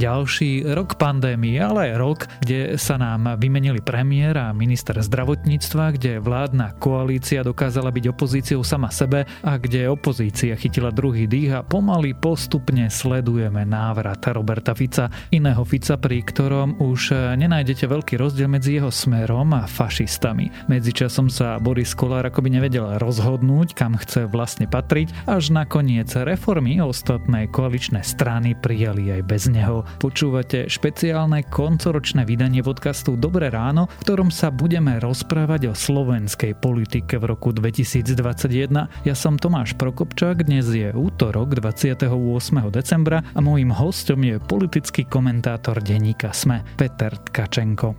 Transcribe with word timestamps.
ďalší 0.00 0.64
rok 0.72 0.96
pandémie, 0.96 1.60
ale 1.60 1.92
aj 1.92 2.00
rok, 2.00 2.20
kde 2.40 2.80
sa 2.80 2.96
nám 2.96 3.36
vymenili 3.36 3.84
premiér 3.84 4.48
a 4.48 4.56
minister 4.56 4.96
zdravotníctva, 4.96 6.00
kde 6.00 6.24
vládna 6.24 6.80
koalícia 6.80 7.44
dokázala 7.44 7.92
byť 7.92 8.04
opozíciou 8.08 8.64
sama 8.64 8.88
sebe 8.88 9.28
a 9.44 9.52
kde 9.60 9.92
opozícia 9.92 10.56
chytila 10.56 10.88
druhý 10.88 11.28
dých 11.28 11.52
a 11.52 11.60
pomaly 11.60 12.16
postupne 12.16 12.88
sledujeme 12.88 13.68
návrat 13.68 14.24
Roberta 14.32 14.72
Fica, 14.72 15.12
iného 15.28 15.60
Fica, 15.68 16.00
pri 16.00 16.24
ktorom 16.24 16.80
už 16.80 17.36
nenájdete 17.36 17.84
veľký 17.84 18.16
rozdiel 18.16 18.48
medzi 18.48 18.80
jeho 18.80 18.88
smerom 18.88 19.52
a 19.52 19.68
fašistami. 19.68 20.48
Medzičasom 20.72 21.28
sa 21.28 21.60
Boris 21.60 21.92
Kolár 21.92 22.24
akoby 22.24 22.56
nevedel 22.56 22.96
rozhodnúť, 22.96 23.76
kam 23.76 24.00
chce 24.00 24.24
vlastne 24.24 24.64
patriť, 24.64 25.12
až 25.28 25.52
nakoniec 25.52 26.08
reformy 26.14 26.80
ostatné 26.80 27.50
koaličné 27.52 28.00
strany 28.00 28.56
prijali 28.56 29.20
aj 29.20 29.22
bez 29.28 29.44
neho. 29.50 29.84
Počúvate 29.98 30.70
špeciálne 30.70 31.48
koncoročné 31.48 32.22
vydanie 32.22 32.62
podcastu 32.62 33.18
Dobré 33.18 33.50
ráno, 33.50 33.90
v 33.90 34.02
ktorom 34.06 34.30
sa 34.30 34.54
budeme 34.54 35.02
rozprávať 35.02 35.72
o 35.72 35.74
slovenskej 35.74 36.54
politike 36.60 37.18
v 37.18 37.34
roku 37.34 37.50
2021. 37.50 38.70
Ja 39.02 39.14
som 39.18 39.40
Tomáš 39.40 39.74
Prokopčák, 39.74 40.46
dnes 40.46 40.70
je 40.70 40.94
útorok 40.94 41.58
28. 41.58 42.06
decembra 42.70 43.24
a 43.34 43.40
môjim 43.42 43.74
hostom 43.74 44.22
je 44.22 44.38
politický 44.38 45.08
komentátor 45.08 45.82
denníka 45.82 46.30
SME 46.30 46.62
Peter 46.78 47.10
Tkačenko. 47.10 47.96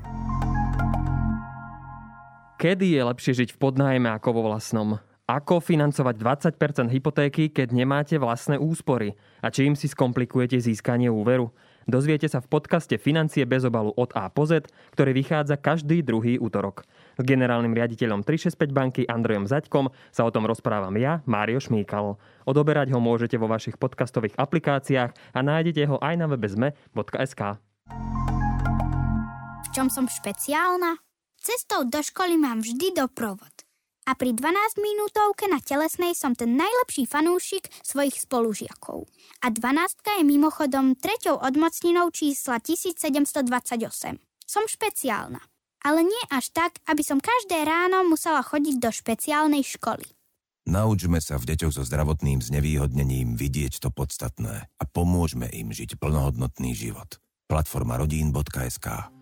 Kedy 2.62 2.94
je 2.94 3.02
lepšie 3.02 3.34
žiť 3.42 3.50
v 3.52 3.59
podnájme 3.59 4.14
ako 4.14 4.38
vo 4.38 4.42
vlastnom? 4.53 5.02
Ako 5.26 5.64
financovať 5.64 6.16
20% 6.59 6.94
hypotéky, 6.94 7.50
keď 7.50 7.73
nemáte 7.73 8.20
vlastné 8.20 8.59
úspory? 8.59 9.17
A 9.42 9.50
čím 9.50 9.73
si 9.73 9.89
skomplikujete 9.89 10.61
získanie 10.61 11.08
úveru? 11.08 11.55
Dozviete 11.89 12.29
sa 12.29 12.43
v 12.43 12.49
podcaste 12.51 12.97
Financie 13.01 13.45
bez 13.45 13.65
obalu 13.65 13.93
od 13.97 14.13
A 14.13 14.29
po 14.29 14.45
Z, 14.45 14.69
ktorý 14.93 15.11
vychádza 15.17 15.57
každý 15.57 16.05
druhý 16.05 16.37
útorok. 16.37 16.85
S 17.17 17.23
generálnym 17.25 17.73
riaditeľom 17.73 18.21
365 18.25 18.69
banky 18.69 19.01
Andrejom 19.05 19.49
Zaďkom 19.49 19.89
sa 20.13 20.25
o 20.25 20.33
tom 20.33 20.45
rozprávam 20.45 20.93
ja, 20.97 21.25
Mário 21.25 21.57
Šmíkal. 21.57 22.17
Odoberať 22.45 22.93
ho 22.93 22.99
môžete 23.02 23.37
vo 23.37 23.49
vašich 23.49 23.77
podcastových 23.81 24.37
aplikáciách 24.37 25.11
a 25.13 25.39
nájdete 25.41 25.89
ho 25.89 25.97
aj 26.02 26.15
na 26.17 26.25
webe 26.29 26.49
zme.sk. 26.49 27.41
V 29.61 29.67
čom 29.71 29.87
som 29.87 30.05
špeciálna? 30.05 30.99
Cestou 31.41 31.89
do 31.89 32.05
školy 32.05 32.37
mám 32.37 32.61
vždy 32.61 32.93
doprovod. 32.93 33.61
A 34.09 34.17
pri 34.17 34.33
12 34.33 34.81
minútovke 34.81 35.45
na 35.45 35.61
telesnej 35.61 36.17
som 36.17 36.33
ten 36.33 36.57
najlepší 36.57 37.05
fanúšik 37.05 37.69
svojich 37.85 38.17
spolužiakov. 38.25 39.05
A 39.45 39.47
12 39.53 40.02
je 40.02 40.23
mimochodom 40.25 40.97
treťou 40.97 41.38
odmocninou 41.38 42.09
čísla 42.09 42.58
1728. 42.58 44.17
Som 44.45 44.63
špeciálna. 44.66 45.41
Ale 45.81 46.05
nie 46.05 46.23
až 46.30 46.53
tak, 46.53 46.77
aby 46.89 47.02
som 47.02 47.17
každé 47.17 47.61
ráno 47.66 48.05
musela 48.05 48.41
chodiť 48.45 48.75
do 48.77 48.89
špeciálnej 48.93 49.66
školy. 49.66 50.05
Naučme 50.69 51.17
sa 51.17 51.41
v 51.41 51.53
deťoch 51.53 51.73
so 51.73 51.83
zdravotným 51.86 52.38
znevýhodnením 52.38 53.33
vidieť 53.33 53.81
to 53.81 53.89
podstatné 53.89 54.69
a 54.69 54.83
pomôžme 54.86 55.49
im 55.49 55.73
žiť 55.73 55.97
plnohodnotný 55.97 56.77
život. 56.77 57.17
Platforma 57.49 57.97
rodín.sk 57.97 59.20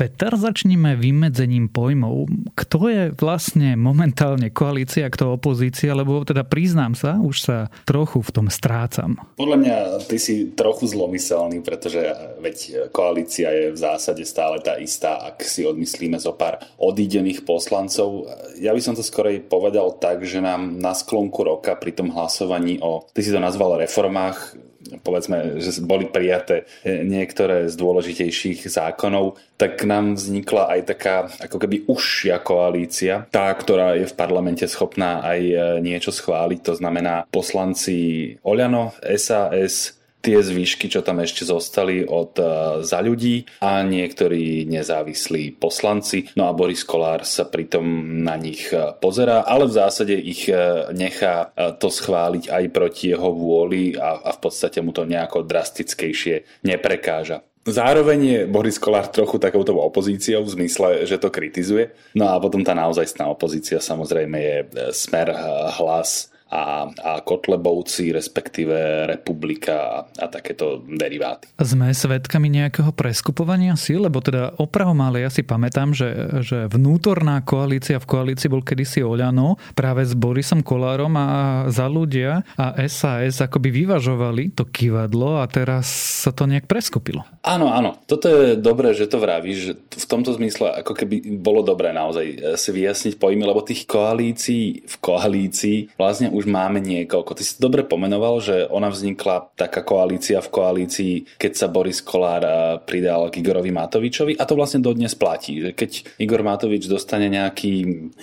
Peter, 0.00 0.32
začníme 0.32 0.96
vymedzením 0.96 1.68
pojmov. 1.68 2.24
Kto 2.56 2.88
je 2.88 3.02
vlastne 3.20 3.76
momentálne 3.76 4.48
koalícia, 4.48 5.12
kto 5.12 5.36
opozícia, 5.36 5.92
lebo 5.92 6.24
teda 6.24 6.40
priznám 6.40 6.96
sa, 6.96 7.20
už 7.20 7.36
sa 7.44 7.56
trochu 7.84 8.24
v 8.24 8.32
tom 8.32 8.48
strácam. 8.48 9.20
Podľa 9.36 9.58
mňa 9.60 9.76
ty 10.08 10.16
si 10.16 10.56
trochu 10.56 10.88
zlomyselný, 10.88 11.60
pretože 11.60 12.00
veď 12.40 12.88
koalícia 12.96 13.52
je 13.52 13.76
v 13.76 13.78
zásade 13.78 14.24
stále 14.24 14.64
tá 14.64 14.80
istá, 14.80 15.20
ak 15.20 15.44
si 15.44 15.68
odmyslíme 15.68 16.16
zo 16.16 16.32
pár 16.32 16.64
odídených 16.80 17.44
poslancov. 17.44 18.24
Ja 18.56 18.72
by 18.72 18.80
som 18.80 18.96
to 18.96 19.04
skorej 19.04 19.44
povedal 19.52 20.00
tak, 20.00 20.24
že 20.24 20.40
nám 20.40 20.80
na 20.80 20.96
sklonku 20.96 21.44
roka 21.44 21.76
pri 21.76 21.92
tom 21.92 22.08
hlasovaní 22.08 22.80
o, 22.80 23.04
ty 23.12 23.20
si 23.20 23.28
to 23.28 23.36
nazval 23.36 23.76
reformách, 23.76 24.56
povedzme, 25.04 25.60
že 25.60 25.84
boli 25.84 26.08
prijaté 26.08 26.64
niektoré 26.84 27.68
z 27.68 27.74
dôležitejších 27.76 28.64
zákonov, 28.64 29.36
tak 29.60 29.84
nám 29.84 30.16
vznikla 30.16 30.72
aj 30.72 30.80
taká 30.88 31.16
ako 31.36 31.56
keby 31.60 31.84
užšia 31.84 32.40
koalícia, 32.40 33.28
tá, 33.28 33.52
ktorá 33.52 34.00
je 34.00 34.08
v 34.08 34.16
parlamente 34.16 34.64
schopná 34.64 35.20
aj 35.20 35.40
niečo 35.84 36.10
schváliť, 36.10 36.60
to 36.64 36.74
znamená 36.80 37.28
poslanci 37.28 38.34
Oľano, 38.40 38.96
SAS, 39.20 39.99
tie 40.20 40.38
zvyšky, 40.44 40.92
čo 40.92 41.00
tam 41.00 41.24
ešte 41.24 41.48
zostali 41.48 42.04
od 42.04 42.36
e, 42.36 42.44
za 42.84 43.00
ľudí 43.00 43.48
a 43.64 43.80
niektorí 43.80 44.68
nezávislí 44.68 45.56
poslanci. 45.56 46.28
No 46.36 46.46
a 46.48 46.56
Boris 46.56 46.84
Kolár 46.84 47.24
sa 47.24 47.48
pritom 47.48 47.84
na 48.20 48.36
nich 48.36 48.68
e, 48.70 48.94
pozerá, 49.00 49.42
ale 49.48 49.66
v 49.66 49.76
zásade 49.76 50.14
ich 50.14 50.46
e, 50.46 50.54
nechá 50.92 51.52
to 51.80 51.88
schváliť 51.88 52.52
aj 52.52 52.64
proti 52.70 53.12
jeho 53.12 53.32
vôli 53.32 53.96
a, 53.96 54.20
a 54.20 54.30
v 54.36 54.38
podstate 54.38 54.84
mu 54.84 54.92
to 54.92 55.08
nejako 55.08 55.42
drastickejšie 55.44 56.64
neprekáža. 56.68 57.40
Zároveň 57.60 58.20
je 58.24 58.40
Boris 58.48 58.80
Kolár 58.80 59.12
trochu 59.12 59.36
takouto 59.36 59.76
opozíciou 59.76 60.40
v 60.48 60.52
zmysle, 60.56 61.04
že 61.04 61.20
to 61.20 61.28
kritizuje. 61.28 61.92
No 62.16 62.32
a 62.32 62.40
potom 62.40 62.64
tá 62.64 62.72
naozajstná 62.72 63.28
opozícia 63.28 63.84
samozrejme 63.84 64.38
je 64.40 64.56
smer, 64.96 65.28
hlas, 65.76 66.29
a, 66.50 66.90
a 66.90 67.12
Kotlebovci, 67.22 68.10
respektíve 68.10 69.06
Republika 69.06 69.74
a, 69.78 69.96
a 70.18 70.26
takéto 70.26 70.82
deriváty. 70.82 71.46
Sme 71.62 71.94
svedkami 71.94 72.50
nejakého 72.50 72.90
preskupovania 72.90 73.78
síl, 73.78 74.02
lebo 74.02 74.18
teda 74.18 74.58
opravom 74.58 74.98
ale 74.98 75.22
ja 75.22 75.30
si 75.30 75.46
pamätám, 75.46 75.94
že, 75.94 76.10
že 76.42 76.66
vnútorná 76.66 77.40
koalícia 77.46 78.02
v 78.02 78.10
koalícii 78.10 78.50
bol 78.50 78.66
kedysi 78.66 79.06
Oľano 79.06 79.56
práve 79.78 80.02
s 80.02 80.12
Borisom 80.18 80.66
Kolárom 80.66 81.14
a 81.14 81.28
za 81.70 81.86
ľudia 81.86 82.42
a 82.58 82.74
SAS 82.90 83.38
akoby 83.38 83.86
vyvažovali 83.86 84.52
to 84.58 84.66
kývadlo 84.66 85.38
a 85.38 85.46
teraz 85.46 85.86
sa 86.26 86.34
to 86.34 86.50
nejak 86.50 86.66
preskupilo. 86.66 87.22
Áno, 87.46 87.70
áno. 87.70 87.96
Toto 88.10 88.26
je 88.26 88.58
dobré, 88.58 88.92
že 88.92 89.06
to 89.06 89.22
vravíš, 89.22 89.58
že 89.62 89.72
v 89.78 90.06
tomto 90.10 90.34
zmysle 90.34 90.82
ako 90.82 90.92
keby 90.98 91.38
bolo 91.38 91.62
dobré 91.62 91.94
naozaj 91.94 92.58
si 92.58 92.70
vyjasniť 92.74 93.14
pojmy, 93.16 93.46
lebo 93.46 93.62
tých 93.62 93.86
koalícií 93.86 94.82
v 94.84 94.96
koalícii 94.98 95.94
vlastne 95.94 96.28
už 96.40 96.48
máme 96.48 96.80
niekoľko. 96.80 97.36
Ty 97.36 97.42
si 97.44 97.60
dobre 97.60 97.84
pomenoval, 97.84 98.40
že 98.40 98.64
ona 98.72 98.88
vznikla 98.88 99.52
taká 99.54 99.84
koalícia 99.84 100.40
v 100.40 100.48
koalícii, 100.48 101.36
keď 101.36 101.52
sa 101.52 101.66
Boris 101.68 102.00
Kolár 102.00 102.42
pridal 102.88 103.28
k 103.28 103.44
Igorovi 103.44 103.68
Matovičovi 103.68 104.40
a 104.40 104.48
to 104.48 104.56
vlastne 104.56 104.80
dodnes 104.80 105.12
platí. 105.12 105.60
Že 105.60 105.70
keď 105.76 105.90
Igor 106.16 106.40
Matovič 106.40 106.88
dostane 106.88 107.28
nejaký 107.28 107.72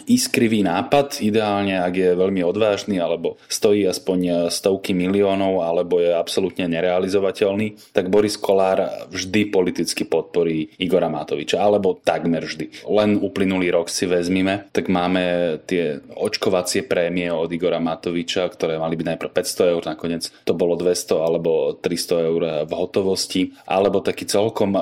iskrivý 0.09 0.65
nápad, 0.65 1.21
ideálne 1.21 1.77
ak 1.77 1.93
je 1.93 2.09
veľmi 2.17 2.41
odvážny 2.41 2.97
alebo 2.97 3.37
stojí 3.45 3.85
aspoň 3.85 4.49
stovky 4.49 4.97
miliónov 4.97 5.61
alebo 5.61 6.01
je 6.01 6.09
absolútne 6.09 6.65
nerealizovateľný, 6.65 7.93
tak 7.93 8.09
Boris 8.09 8.39
Kolár 8.39 9.07
vždy 9.13 9.53
politicky 9.53 10.07
podporí 10.07 10.73
Igora 10.81 11.11
Matoviča, 11.11 11.59
alebo 11.59 11.99
takmer 11.99 12.47
vždy. 12.47 12.87
Len 12.87 13.19
uplynulý 13.19 13.69
rok 13.69 13.91
si 13.91 14.07
vezmime, 14.07 14.71
tak 14.71 14.87
máme 14.87 15.57
tie 15.67 15.99
očkovacie 16.15 16.87
prémie 16.87 17.27
od 17.27 17.51
Igora 17.51 17.77
Matoviča 17.77 18.06
Matoviča, 18.07 18.47
ktoré 18.47 18.79
mali 18.79 18.95
byť 18.95 19.03
najprv 19.03 19.31
500 19.35 19.73
eur, 19.75 19.83
nakoniec 19.83 20.31
to 20.47 20.55
bolo 20.55 20.79
200 20.79 21.19
alebo 21.19 21.75
300 21.75 22.27
eur 22.31 22.41
v 22.63 22.71
hotovosti, 22.71 23.51
alebo 23.67 23.99
taký 23.99 24.23
celkom 24.23 24.79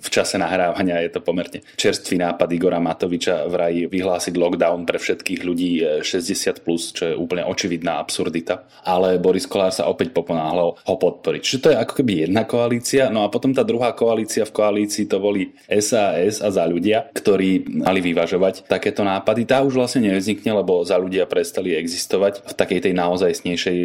v 0.00 0.08
čase 0.08 0.40
nahrávania 0.40 1.04
je 1.04 1.12
to 1.12 1.20
pomerne 1.20 1.60
čerstvý 1.76 2.16
nápad 2.16 2.48
Igora 2.56 2.80
Matoviča 2.80 3.44
vraj 3.46 3.86
vyhlásiť 3.86 4.34
lockdown 4.34 4.88
pre 4.88 4.96
všetkých 4.96 5.40
ľudí 5.44 6.00
60+, 6.00 6.64
plus, 6.64 6.96
čo 6.96 7.12
je 7.12 7.14
úplne 7.14 7.44
očividná 7.44 8.00
absurdita. 8.00 8.64
Ale 8.88 9.20
Boris 9.20 9.44
Kolár 9.44 9.76
sa 9.76 9.86
opäť 9.92 10.16
poponáhľal 10.16 10.80
ho 10.80 10.94
podporiť. 10.96 11.40
Čiže 11.44 11.62
to 11.62 11.70
je 11.72 11.76
ako 11.76 11.92
keby 12.00 12.12
jedna 12.24 12.48
koalícia, 12.48 13.12
no 13.12 13.22
a 13.26 13.32
potom 13.32 13.52
tá 13.52 13.60
druhá 13.60 13.92
koalícia 13.92 14.48
v 14.48 14.56
koalícii 14.56 15.04
to 15.04 15.20
boli 15.20 15.52
SAS 15.68 16.40
a 16.40 16.48
za 16.48 16.64
ľudia, 16.64 17.12
ktorí 17.12 17.84
mali 17.84 18.00
vyvažovať 18.00 18.64
takéto 18.64 19.04
nápady. 19.04 19.44
Tá 19.44 19.60
už 19.60 19.76
vlastne 19.76 20.08
nevznikne, 20.08 20.56
lebo 20.56 20.80
za 20.86 20.96
ľudia 20.96 21.28
prestali 21.28 21.76
existovať 21.76 22.48
v 22.48 22.52
takej 22.56 22.80
tej 22.88 22.94
naozaj 22.96 23.30
e, 23.36 23.80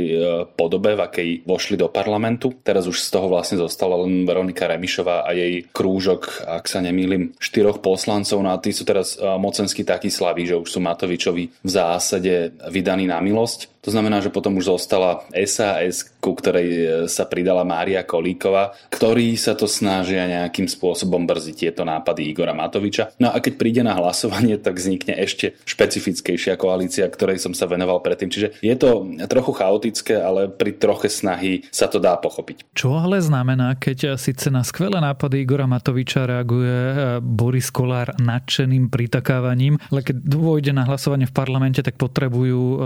podobe, 0.56 0.95
v 0.95 1.01
akej 1.03 1.29
vošli 1.44 1.75
do 1.75 1.91
parlamentu. 1.91 2.56
Teraz 2.63 2.88
už 2.88 3.01
z 3.01 3.09
toho 3.11 3.27
vlastne 3.27 3.59
zostala 3.59 4.00
len 4.00 4.23
Veronika 4.23 4.69
Remišová 4.69 5.27
a 5.27 5.35
jej 5.35 5.65
krúž 5.73 6.05
krúžok, 6.06 6.46
ak 6.46 6.69
sa 6.69 6.86
nemýlim, 6.86 7.34
štyroch 7.42 7.81
poslancov, 7.81 8.38
no 8.46 8.54
a 8.54 8.62
tí 8.62 8.69
sú 8.69 8.86
teraz 8.86 9.18
mocensky 9.18 9.81
takí 9.81 10.13
slaví, 10.13 10.46
že 10.46 10.54
už 10.54 10.69
sú 10.69 10.78
Matovičovi 10.78 11.50
v 11.50 11.69
zásade 11.69 12.54
vydaní 12.69 13.10
na 13.10 13.18
milosť. 13.25 13.75
To 13.85 13.93
znamená, 13.93 14.17
že 14.17 14.33
potom 14.33 14.57
už 14.57 14.73
zostala 14.73 15.21
SAS, 15.45 16.09
ku 16.17 16.33
ktorej 16.33 16.67
e, 16.73 16.85
sa 17.05 17.29
pridala 17.29 17.61
Mária 17.61 18.01
Kolíková, 18.01 18.73
ktorí 18.89 19.37
sa 19.37 19.53
to 19.53 19.69
snažia 19.69 20.25
nejakým 20.25 20.65
spôsobom 20.65 21.29
brziť 21.29 21.69
tieto 21.69 21.85
nápady 21.85 22.33
Igora 22.33 22.57
Matoviča. 22.57 23.13
No 23.21 23.29
a 23.29 23.37
keď 23.37 23.53
príde 23.61 23.81
na 23.85 23.93
hlasovanie, 23.93 24.57
tak 24.57 24.81
vznikne 24.81 25.13
ešte 25.21 25.53
špecifickejšia 25.69 26.57
koalícia, 26.57 27.05
ktorej 27.05 27.37
som 27.37 27.53
sa 27.53 27.69
venoval 27.69 28.01
predtým. 28.01 28.33
Čiže 28.33 28.57
je 28.65 28.73
to 28.73 29.05
trochu 29.29 29.53
chaotické, 29.53 30.17
ale 30.17 30.49
pri 30.49 30.73
troche 30.73 31.05
snahy 31.05 31.69
sa 31.69 31.85
to 31.85 32.01
dá 32.01 32.17
pochopiť. 32.17 32.65
Čo 32.73 32.97
ale 32.97 33.21
znamená, 33.21 33.77
keď 33.77 34.17
síce 34.17 34.49
na 34.49 34.65
skvelé 34.65 34.97
nápady 34.97 35.45
Igora 35.45 35.69
Matoviča 35.69 36.25
reaguje 36.25 36.73
e, 36.73 36.95
Boris 37.21 37.69
Kolár 37.69 38.17
nadšeným 38.17 38.89
pritakávaním, 38.89 39.77
ale 39.93 40.01
keď 40.01 40.25
dôjde 40.25 40.73
na 40.73 40.89
hlasovanie 40.89 41.29
v 41.29 41.37
parlamente, 41.37 41.85
tak 41.85 42.01
potrebujú 42.01 42.61
e, 42.73 42.77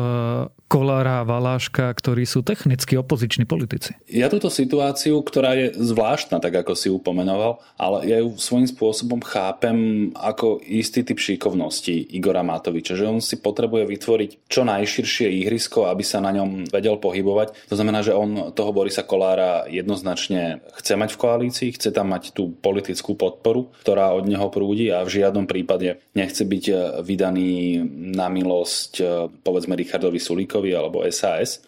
Kolára 0.89 1.21
a 1.21 1.27
Valáška, 1.30 1.86
ktorí 1.94 2.25
sú 2.25 2.41
technicky 2.41 2.97
opoziční 2.97 3.45
politici. 3.45 3.94
Ja 4.09 4.25
túto 4.25 4.50
situáciu, 4.50 5.21
ktorá 5.21 5.53
je 5.53 5.77
zvláštna, 5.77 6.41
tak 6.41 6.65
ako 6.65 6.74
si 6.74 6.89
upomenoval, 6.89 7.62
ale 7.77 8.09
ja 8.09 8.18
ju 8.25 8.33
svojím 8.41 8.65
spôsobom 8.65 9.21
chápem 9.21 10.09
ako 10.18 10.57
istý 10.65 11.06
typ 11.06 11.21
šikovnosti 11.21 11.94
Igora 11.94 12.41
Matoviča, 12.41 12.97
že 12.97 13.06
on 13.06 13.21
si 13.21 13.38
potrebuje 13.38 13.86
vytvoriť 13.86 14.50
čo 14.50 14.65
najširšie 14.65 15.30
ihrisko, 15.45 15.86
aby 15.94 16.01
sa 16.01 16.25
na 16.25 16.33
ňom 16.33 16.65
vedel 16.74 16.97
pohybovať. 16.97 17.69
To 17.69 17.77
znamená, 17.77 18.01
že 18.01 18.18
on 18.18 18.50
toho 18.57 18.74
Borisa 18.74 19.06
Kolára 19.06 19.69
jednoznačne 19.69 20.65
chce 20.74 20.97
mať 20.97 21.13
v 21.13 21.21
koalícii, 21.21 21.69
chce 21.77 21.94
tam 21.94 22.18
mať 22.18 22.33
tú 22.33 22.50
politickú 22.50 23.13
podporu, 23.13 23.69
ktorá 23.85 24.09
od 24.18 24.25
neho 24.25 24.50
prúdi 24.50 24.89
a 24.89 25.06
v 25.06 25.21
žiadnom 25.21 25.45
prípade 25.45 26.01
nechce 26.18 26.42
byť 26.42 26.97
vydaný 27.06 27.77
na 28.18 28.25
milosť 28.25 29.06
povedzme 29.45 29.77
Richardovi 29.77 30.18
Sulíkovi, 30.18 30.78
alebo 30.79 31.03
SAS. 31.11 31.61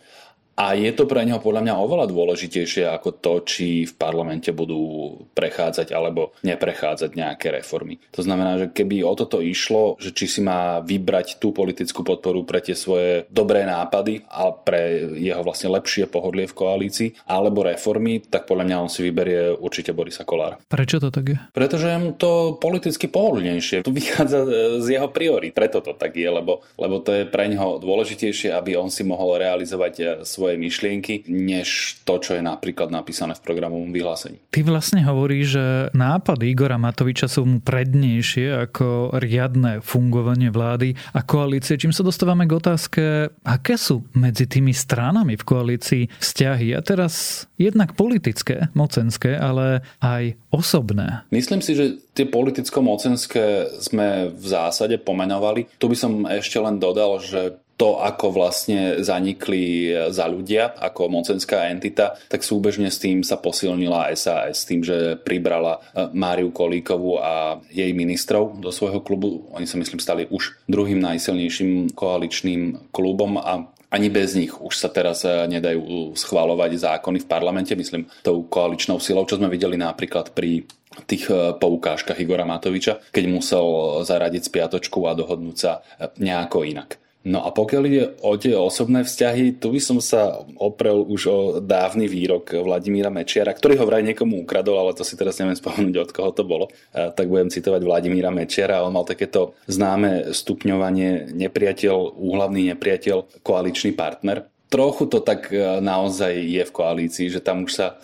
A 0.59 0.75
je 0.77 0.91
to 0.91 1.07
pre 1.07 1.23
neho 1.23 1.39
podľa 1.39 1.63
mňa 1.63 1.81
oveľa 1.81 2.05
dôležitejšie 2.11 2.85
ako 2.85 3.17
to, 3.17 3.33
či 3.47 3.87
v 3.87 3.93
parlamente 3.95 4.51
budú 4.51 5.15
prechádzať 5.33 5.95
alebo 5.95 6.35
neprechádzať 6.43 7.09
nejaké 7.17 7.49
reformy. 7.55 7.97
To 8.13 8.21
znamená, 8.21 8.61
že 8.61 8.67
keby 8.69 9.01
o 9.01 9.15
toto 9.17 9.41
išlo, 9.41 9.97
že 9.97 10.13
či 10.13 10.27
si 10.27 10.41
má 10.43 10.83
vybrať 10.83 11.39
tú 11.41 11.55
politickú 11.55 12.03
podporu 12.03 12.43
pre 12.45 12.59
tie 12.61 12.75
svoje 12.75 13.25
dobré 13.31 13.63
nápady 13.63 14.27
a 14.27 14.51
pre 14.51 15.15
jeho 15.17 15.41
vlastne 15.41 15.71
lepšie 15.71 16.05
pohodlie 16.11 16.45
v 16.45 16.57
koalícii, 16.57 17.09
alebo 17.25 17.65
reformy, 17.65 18.21
tak 18.21 18.45
podľa 18.45 18.67
mňa 18.67 18.77
on 18.83 18.91
si 18.91 19.01
vyberie 19.07 19.55
určite 19.55 19.95
Borisa 19.95 20.27
Kolára. 20.27 20.59
Prečo 20.67 20.99
to 20.99 21.09
tak 21.09 21.25
je? 21.31 21.37
Pretože 21.55 21.87
je 21.87 21.99
to 22.19 22.59
politicky 22.59 23.07
pohodlnejšie. 23.07 23.87
Tu 23.87 23.91
vychádza 23.93 24.45
z 24.83 24.87
jeho 24.99 25.09
priory. 25.09 25.49
Preto 25.55 25.79
to 25.79 25.95
tak 25.95 26.13
je, 26.13 26.27
lebo, 26.27 26.61
lebo 26.75 26.99
to 27.01 27.15
je 27.15 27.23
pre 27.25 27.47
neho 27.49 27.79
dôležitejšie, 27.79 28.53
aby 28.53 28.77
on 28.77 28.93
si 28.93 29.07
mohol 29.07 29.39
realizovať 29.39 30.23
svoj 30.27 30.40
svoje 30.41 30.57
myšlienky, 30.57 31.29
než 31.29 32.01
to, 32.01 32.17
čo 32.17 32.33
je 32.33 32.41
napríklad 32.41 32.89
napísané 32.89 33.37
v 33.37 33.45
programovom 33.45 33.93
vyhlásení. 33.93 34.41
Ty 34.49 34.65
vlastne 34.65 35.05
hovoríš, 35.05 35.45
že 35.53 35.65
nápady 35.93 36.49
Igora 36.49 36.81
Matoviča 36.81 37.29
sú 37.29 37.45
mu 37.45 37.61
prednejšie 37.61 38.65
ako 38.65 39.13
riadne 39.21 39.85
fungovanie 39.85 40.49
vlády 40.49 40.97
a 41.13 41.21
koalície, 41.21 41.77
čím 41.77 41.93
sa 41.93 42.01
dostávame 42.01 42.49
k 42.49 42.57
otázke, 42.57 43.03
aké 43.45 43.77
sú 43.77 44.01
medzi 44.17 44.49
tými 44.49 44.73
stranami 44.73 45.37
v 45.37 45.45
koalícii 45.45 46.03
vzťahy. 46.17 46.73
A 46.73 46.81
teraz 46.81 47.45
jednak 47.61 47.93
politické, 47.93 48.73
mocenské, 48.73 49.37
ale 49.37 49.85
aj 50.01 50.33
osobné. 50.49 51.21
Myslím 51.29 51.61
si, 51.61 51.77
že 51.77 52.01
tie 52.17 52.25
politicko-mocenské 52.25 53.77
sme 53.77 54.33
v 54.33 54.45
zásade 54.45 54.97
pomenovali. 54.97 55.69
Tu 55.77 55.85
by 55.85 55.97
som 55.97 56.25
ešte 56.25 56.57
len 56.57 56.81
dodal, 56.81 57.21
že 57.21 57.61
to, 57.81 57.97
ako 57.97 58.29
vlastne 58.29 59.01
zanikli 59.01 59.89
za 60.13 60.29
ľudia 60.29 60.77
ako 60.77 61.09
mocenská 61.09 61.65
entita, 61.73 62.13
tak 62.29 62.45
súbežne 62.45 62.93
s 62.93 63.01
tým 63.01 63.25
sa 63.25 63.41
posilnila 63.41 64.13
SAS, 64.13 64.69
tým, 64.69 64.85
že 64.85 65.17
pribrala 65.17 65.81
e, 65.81 66.13
Máriu 66.13 66.53
Kolíkovú 66.53 67.17
a 67.17 67.57
jej 67.73 67.89
ministrov 67.89 68.61
do 68.61 68.69
svojho 68.69 69.01
klubu. 69.01 69.49
Oni 69.57 69.65
sa 69.65 69.81
myslím 69.81 69.97
stali 69.97 70.29
už 70.29 70.61
druhým 70.69 71.01
najsilnejším 71.01 71.97
koaličným 71.97 72.93
klubom 72.93 73.41
a 73.41 73.65
ani 73.89 74.07
bez 74.13 74.37
nich 74.37 74.53
už 74.53 74.77
sa 74.77 74.93
teraz 74.93 75.25
e, 75.25 75.33
nedajú 75.49 76.13
schváľovať 76.13 76.77
zákony 76.77 77.25
v 77.25 77.29
parlamente, 77.33 77.73
myslím, 77.73 78.05
tou 78.21 78.45
koaličnou 78.45 79.01
silou, 79.01 79.25
čo 79.25 79.41
sme 79.41 79.49
videli 79.49 79.73
napríklad 79.81 80.37
pri 80.37 80.69
tých 81.09 81.31
poukážkach 81.57 82.19
Igora 82.19 82.43
Matoviča, 82.43 83.09
keď 83.15 83.23
musel 83.31 83.65
zaradiť 84.03 84.51
spiatočku 84.51 85.07
a 85.07 85.15
dohodnúť 85.15 85.55
sa 85.57 85.79
nejako 86.19 86.67
inak. 86.67 87.01
No 87.21 87.45
a 87.45 87.53
pokiaľ 87.53 87.83
ide 87.85 88.03
o 88.25 88.33
tie 88.33 88.57
osobné 88.57 89.05
vzťahy, 89.05 89.61
tu 89.61 89.69
by 89.69 89.81
som 89.81 89.97
sa 90.01 90.41
oprel 90.57 91.05
už 91.05 91.21
o 91.29 91.37
dávny 91.61 92.09
výrok 92.09 92.57
Vladimíra 92.59 93.13
Mečiara, 93.13 93.53
ktorý 93.53 93.77
ho 93.77 93.85
vraj 93.85 94.01
niekomu 94.01 94.41
ukradol, 94.41 94.81
ale 94.81 94.97
to 94.97 95.05
si 95.05 95.13
teraz 95.15 95.37
neviem 95.37 95.55
spomenúť, 95.55 95.95
od 96.01 96.11
koho 96.11 96.33
to 96.33 96.43
bolo. 96.43 96.67
Tak 96.91 97.25
budem 97.29 97.53
citovať 97.53 97.81
Vladimíra 97.85 98.33
Mečiara. 98.33 98.81
On 98.81 98.91
mal 98.91 99.07
takéto 99.07 99.55
známe 99.69 100.35
stupňovanie 100.35 101.31
nepriateľ, 101.31 102.19
úhlavný 102.19 102.73
nepriateľ, 102.73 103.45
koaličný 103.45 103.95
partner 103.95 104.50
trochu 104.71 105.03
to 105.11 105.19
tak 105.19 105.51
e, 105.51 105.83
naozaj 105.83 106.31
je 106.31 106.63
v 106.63 106.71
koalícii, 106.71 107.27
že 107.27 107.43
tam 107.43 107.67
už 107.67 107.71
sa 107.75 107.87
e, 107.91 107.95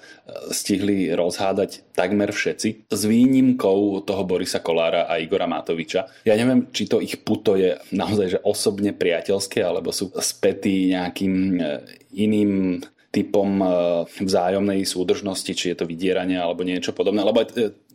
stihli 0.52 1.08
rozhádať 1.16 1.88
takmer 1.96 2.36
všetci, 2.36 2.92
s 2.92 3.02
výnimkou 3.08 4.04
toho 4.04 4.24
Borisa 4.28 4.60
Kolára 4.60 5.08
a 5.08 5.16
Igora 5.24 5.48
Matoviča. 5.48 6.28
Ja 6.28 6.36
neviem, 6.36 6.68
či 6.75 6.92
to 6.92 7.00
ich 7.00 7.24
puto 7.24 7.56
je 7.56 7.80
naozaj 7.96 8.28
že 8.38 8.40
osobne 8.44 8.92
priateľské, 8.92 9.64
alebo 9.64 9.96
sú 9.96 10.12
spätí 10.19 10.92
nejakým 10.92 11.34
e, 11.56 11.64
iným 12.19 12.84
typom 13.08 13.63
vzájomnej 14.20 14.84
súdržnosti, 14.84 15.50
či 15.56 15.74
je 15.74 15.78
to 15.80 15.90
vydieranie 15.90 16.38
alebo 16.38 16.62
niečo 16.62 16.94
podobné. 16.94 17.24
Lebo 17.25 17.42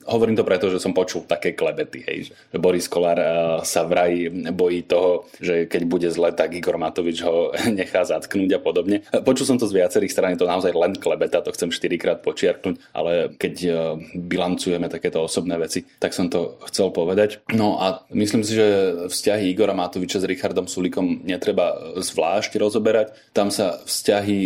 Hovorím 0.07 0.35
to 0.35 0.47
preto, 0.47 0.67
že 0.71 0.83
som 0.83 0.97
počul 0.97 1.23
také 1.25 1.55
klebety, 1.55 2.03
hej, 2.03 2.19
že 2.31 2.59
Boris 2.59 2.91
Kolár 2.91 3.19
eh, 3.19 3.29
sa 3.63 3.87
vraj 3.87 4.31
bojí 4.53 4.87
toho, 4.87 5.31
že 5.39 5.71
keď 5.71 5.83
bude 5.87 6.09
zle, 6.11 6.35
tak 6.35 6.55
Igor 6.55 6.79
Matovič 6.79 7.23
ho 7.23 7.55
nechá 7.79 8.03
zatknúť 8.03 8.59
a 8.59 8.61
podobne. 8.61 9.07
Počul 9.23 9.47
som 9.47 9.57
to 9.59 9.71
z 9.71 9.79
viacerých 9.79 10.13
strán, 10.13 10.35
je 10.35 10.43
to 10.43 10.51
naozaj 10.51 10.75
len 10.75 10.99
klebeta, 10.99 11.45
to 11.45 11.55
chcem 11.55 11.71
štyrikrát 11.71 12.21
počiarknúť, 12.21 12.77
ale 12.95 13.35
keď 13.39 13.55
eh, 13.65 13.75
bilancujeme 14.19 14.91
takéto 14.91 15.23
osobné 15.23 15.57
veci, 15.57 15.87
tak 15.99 16.13
som 16.13 16.27
to 16.27 16.59
chcel 16.69 16.91
povedať. 16.91 17.43
No 17.55 17.79
a 17.79 18.03
myslím 18.11 18.43
si, 18.43 18.59
že 18.59 18.67
vzťahy 19.09 19.55
Igora 19.55 19.73
Matoviča 19.73 20.19
s 20.19 20.29
Richardom 20.29 20.67
Sulíkom 20.67 21.25
netreba 21.25 21.75
zvlášť 21.99 22.59
rozoberať. 22.59 23.15
Tam 23.33 23.49
sa 23.49 23.81
vzťahy 23.83 24.39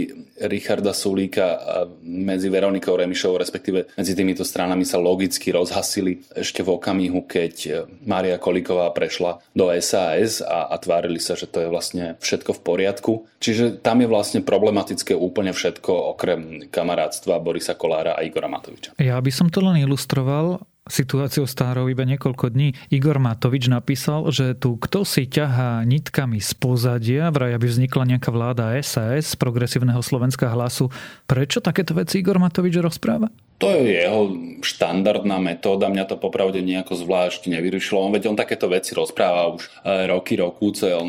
Richarda 0.47 0.93
Sulíka 0.93 1.59
medzi 2.05 2.49
Veronikou 2.53 2.97
Remišovou, 2.97 3.41
respektíve 3.41 3.91
medzi 3.97 4.13
týmito 4.13 4.45
stranami 4.45 4.85
sa 4.85 5.01
logicky 5.01 5.46
prakticky 5.47 5.55
rozhasili 5.55 6.13
ešte 6.35 6.67
v 6.67 6.75
okamihu, 6.75 7.23
keď 7.23 7.55
e, 7.67 7.71
Mária 8.03 8.35
Koliková 8.39 8.91
prešla 8.91 9.39
do 9.55 9.71
SAS 9.79 10.43
a, 10.43 10.67
a 10.67 10.77
tvárili 10.83 11.23
sa, 11.23 11.39
že 11.39 11.47
to 11.47 11.63
je 11.63 11.69
vlastne 11.71 12.19
všetko 12.19 12.59
v 12.59 12.61
poriadku. 12.67 13.13
Čiže 13.39 13.79
tam 13.79 14.03
je 14.03 14.11
vlastne 14.11 14.43
problematické 14.43 15.15
úplne 15.15 15.55
všetko 15.55 16.19
okrem 16.19 16.67
kamarátstva 16.67 17.39
Borisa 17.39 17.79
Kolára 17.79 18.19
a 18.19 18.27
Igora 18.27 18.51
Matoviča. 18.51 18.99
Ja 18.99 19.23
by 19.23 19.31
som 19.31 19.47
to 19.47 19.63
len 19.63 19.79
ilustroval 19.79 20.67
situáciou 20.87 21.51
stárov 21.51 21.91
iba 21.91 22.07
niekoľko 22.07 22.55
dní. 22.55 22.75
Igor 22.95 23.19
Matovič 23.19 23.67
napísal, 23.67 24.31
že 24.31 24.55
tu 24.55 24.79
kto 24.79 25.03
si 25.03 25.27
ťahá 25.27 25.83
nitkami 25.83 26.39
z 26.39 26.55
pozadia, 26.59 27.31
vraj 27.35 27.59
aby 27.59 27.67
vznikla 27.67 28.17
nejaká 28.17 28.31
vláda 28.31 28.71
SAS, 28.83 29.35
progresívneho 29.35 29.99
Slovenska 29.99 30.47
hlasu. 30.47 30.91
Prečo 31.27 31.59
takéto 31.59 31.95
veci 31.95 32.23
Igor 32.23 32.39
Matovič 32.39 32.79
rozpráva? 32.79 33.27
To 33.57 33.73
je 33.73 34.05
jeho 34.05 34.37
štandardná 34.61 35.41
metóda, 35.41 35.89
mňa 35.89 36.05
to 36.13 36.17
popravde 36.21 36.61
nejako 36.61 36.93
zvlášť 36.93 37.49
nevyrušilo. 37.49 38.05
On 38.05 38.13
veď 38.13 38.29
on 38.29 38.37
takéto 38.37 38.69
veci 38.69 38.93
rozpráva 38.93 39.49
už 39.57 39.65
e, 39.65 39.71
roky, 40.13 40.37
rokúce. 40.37 40.93
On 40.93 41.09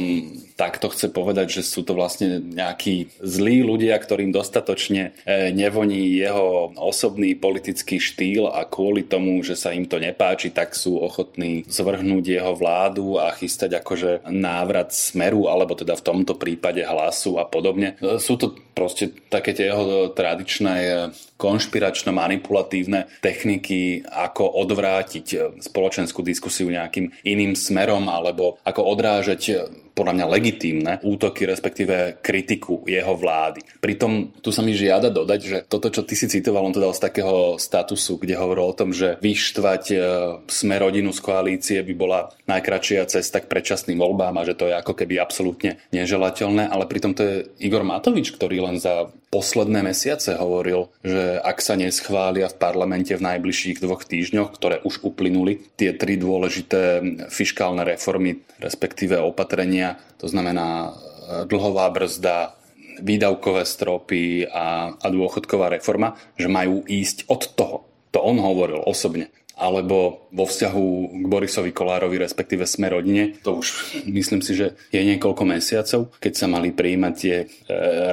takto 0.55 0.87
chce 0.87 1.11
povedať, 1.11 1.59
že 1.59 1.67
sú 1.67 1.83
to 1.83 1.91
vlastne 1.91 2.39
nejakí 2.39 3.11
zlí 3.19 3.67
ľudia, 3.67 3.99
ktorým 3.99 4.31
dostatočne 4.31 5.11
e, 5.27 5.51
nevoní 5.51 6.15
jeho 6.15 6.71
osobný 6.79 7.35
politický 7.35 7.99
štýl 7.99 8.47
a 8.47 8.63
kvôli 8.63 9.03
tomu, 9.03 9.43
že 9.43 9.59
sa 9.59 9.75
im 9.75 9.83
to 9.83 9.99
nepáči, 9.99 10.47
tak 10.55 10.71
sú 10.71 11.03
ochotní 11.03 11.67
zvrhnúť 11.67 12.23
jeho 12.31 12.55
vládu 12.55 13.19
a 13.19 13.35
chystať 13.35 13.83
akože 13.83 14.23
návrat 14.31 14.95
smeru, 14.95 15.51
alebo 15.51 15.75
teda 15.75 15.99
v 15.99 16.05
tomto 16.05 16.39
prípade 16.39 16.79
hlasu 16.79 17.35
a 17.37 17.43
podobne. 17.43 17.99
E, 17.99 18.23
sú 18.23 18.39
to 18.39 18.55
proste 18.77 19.09
také 19.27 19.57
tie 19.57 19.73
jeho 19.73 20.13
tradičné 20.13 21.09
konšpiračno-manipulatívne 21.37 23.21
techniky, 23.21 24.03
ako 24.03 24.43
odvrátiť 24.65 25.61
spoločenskú 25.61 26.25
diskusiu 26.25 26.67
nejakým 26.73 27.13
iným 27.23 27.53
smerom 27.53 28.09
alebo 28.09 28.57
ako 28.65 28.81
odrážať 28.83 29.69
podľa 29.97 30.13
mňa 30.13 30.25
legitímne 30.29 30.93
útoky, 31.01 31.49
respektíve 31.49 32.21
kritiku 32.21 32.85
jeho 32.85 33.17
vlády. 33.17 33.65
Pritom 33.81 34.37
tu 34.37 34.53
sa 34.53 34.61
mi 34.61 34.77
žiada 34.77 35.09
dodať, 35.09 35.39
že 35.41 35.57
toto, 35.65 35.89
čo 35.89 36.05
ty 36.05 36.13
si 36.13 36.29
citoval, 36.29 36.69
on 36.69 36.75
to 36.77 36.83
dal 36.83 36.93
z 36.93 37.01
takého 37.01 37.57
statusu, 37.57 38.21
kde 38.21 38.37
hovoril 38.37 38.69
o 38.69 38.77
tom, 38.77 38.93
že 38.93 39.17
vyštvať 39.17 39.83
e, 39.89 39.97
sme 40.45 40.77
rodinu 40.77 41.09
z 41.09 41.19
koalície 41.25 41.81
by 41.81 41.93
bola 41.97 42.29
najkračšia 42.45 43.09
cesta 43.09 43.41
k 43.41 43.49
predčasným 43.49 43.97
voľbám 43.97 44.37
a 44.37 44.45
že 44.45 44.53
to 44.53 44.69
je 44.69 44.77
ako 44.77 44.93
keby 44.93 45.17
absolútne 45.17 45.81
neželateľné, 45.89 46.69
ale 46.69 46.85
pritom 46.85 47.17
to 47.17 47.21
je 47.25 47.35
Igor 47.65 47.81
Matovič, 47.81 48.29
ktorý 48.37 48.61
len 48.61 48.77
za 48.77 49.09
posledné 49.27 49.83
mesiace 49.83 50.39
hovoril, 50.39 50.87
že 51.03 51.39
ak 51.39 51.59
sa 51.59 51.75
neschvália 51.75 52.47
v 52.47 52.59
parlamente 52.59 53.11
v 53.11 53.25
najbližších 53.27 53.83
dvoch 53.83 54.07
týždňoch, 54.07 54.55
ktoré 54.55 54.79
už 54.83 55.03
uplynuli, 55.03 55.59
tie 55.75 55.91
tri 55.93 56.15
dôležité 56.15 57.03
fiskálne 57.27 57.83
reformy, 57.83 58.43
respektíve 58.57 59.19
opatrenia, 59.19 59.86
to 60.17 60.27
znamená 60.27 60.67
e, 60.67 60.91
dlhová 61.47 61.87
brzda, 61.93 62.57
výdavkové 62.97 63.61
stropy 63.61 64.49
a, 64.49 64.97
a 64.97 65.07
dôchodková 65.13 65.69
reforma, 65.69 66.17
že 66.33 66.49
majú 66.49 66.81
ísť 66.89 67.29
od 67.29 67.41
toho. 67.53 67.77
To 68.11 68.25
on 68.25 68.41
hovoril 68.41 68.81
osobne 68.81 69.29
alebo 69.57 70.29
vo 70.29 70.45
vzťahu 70.45 70.85
k 71.17 71.25
Borisovi 71.25 71.73
Kolárovi, 71.73 72.21
respektíve 72.21 72.69
sme 72.69 72.93
rodine. 72.93 73.33
To 73.41 73.57
už 73.57 73.97
myslím 74.05 74.45
si, 74.45 74.53
že 74.53 74.77
je 74.93 75.01
niekoľko 75.01 75.43
mesiacov, 75.49 76.13
keď 76.21 76.33
sa 76.37 76.45
mali 76.45 76.69
prijímať 76.69 77.13
tie 77.17 77.35
e, 77.41 77.45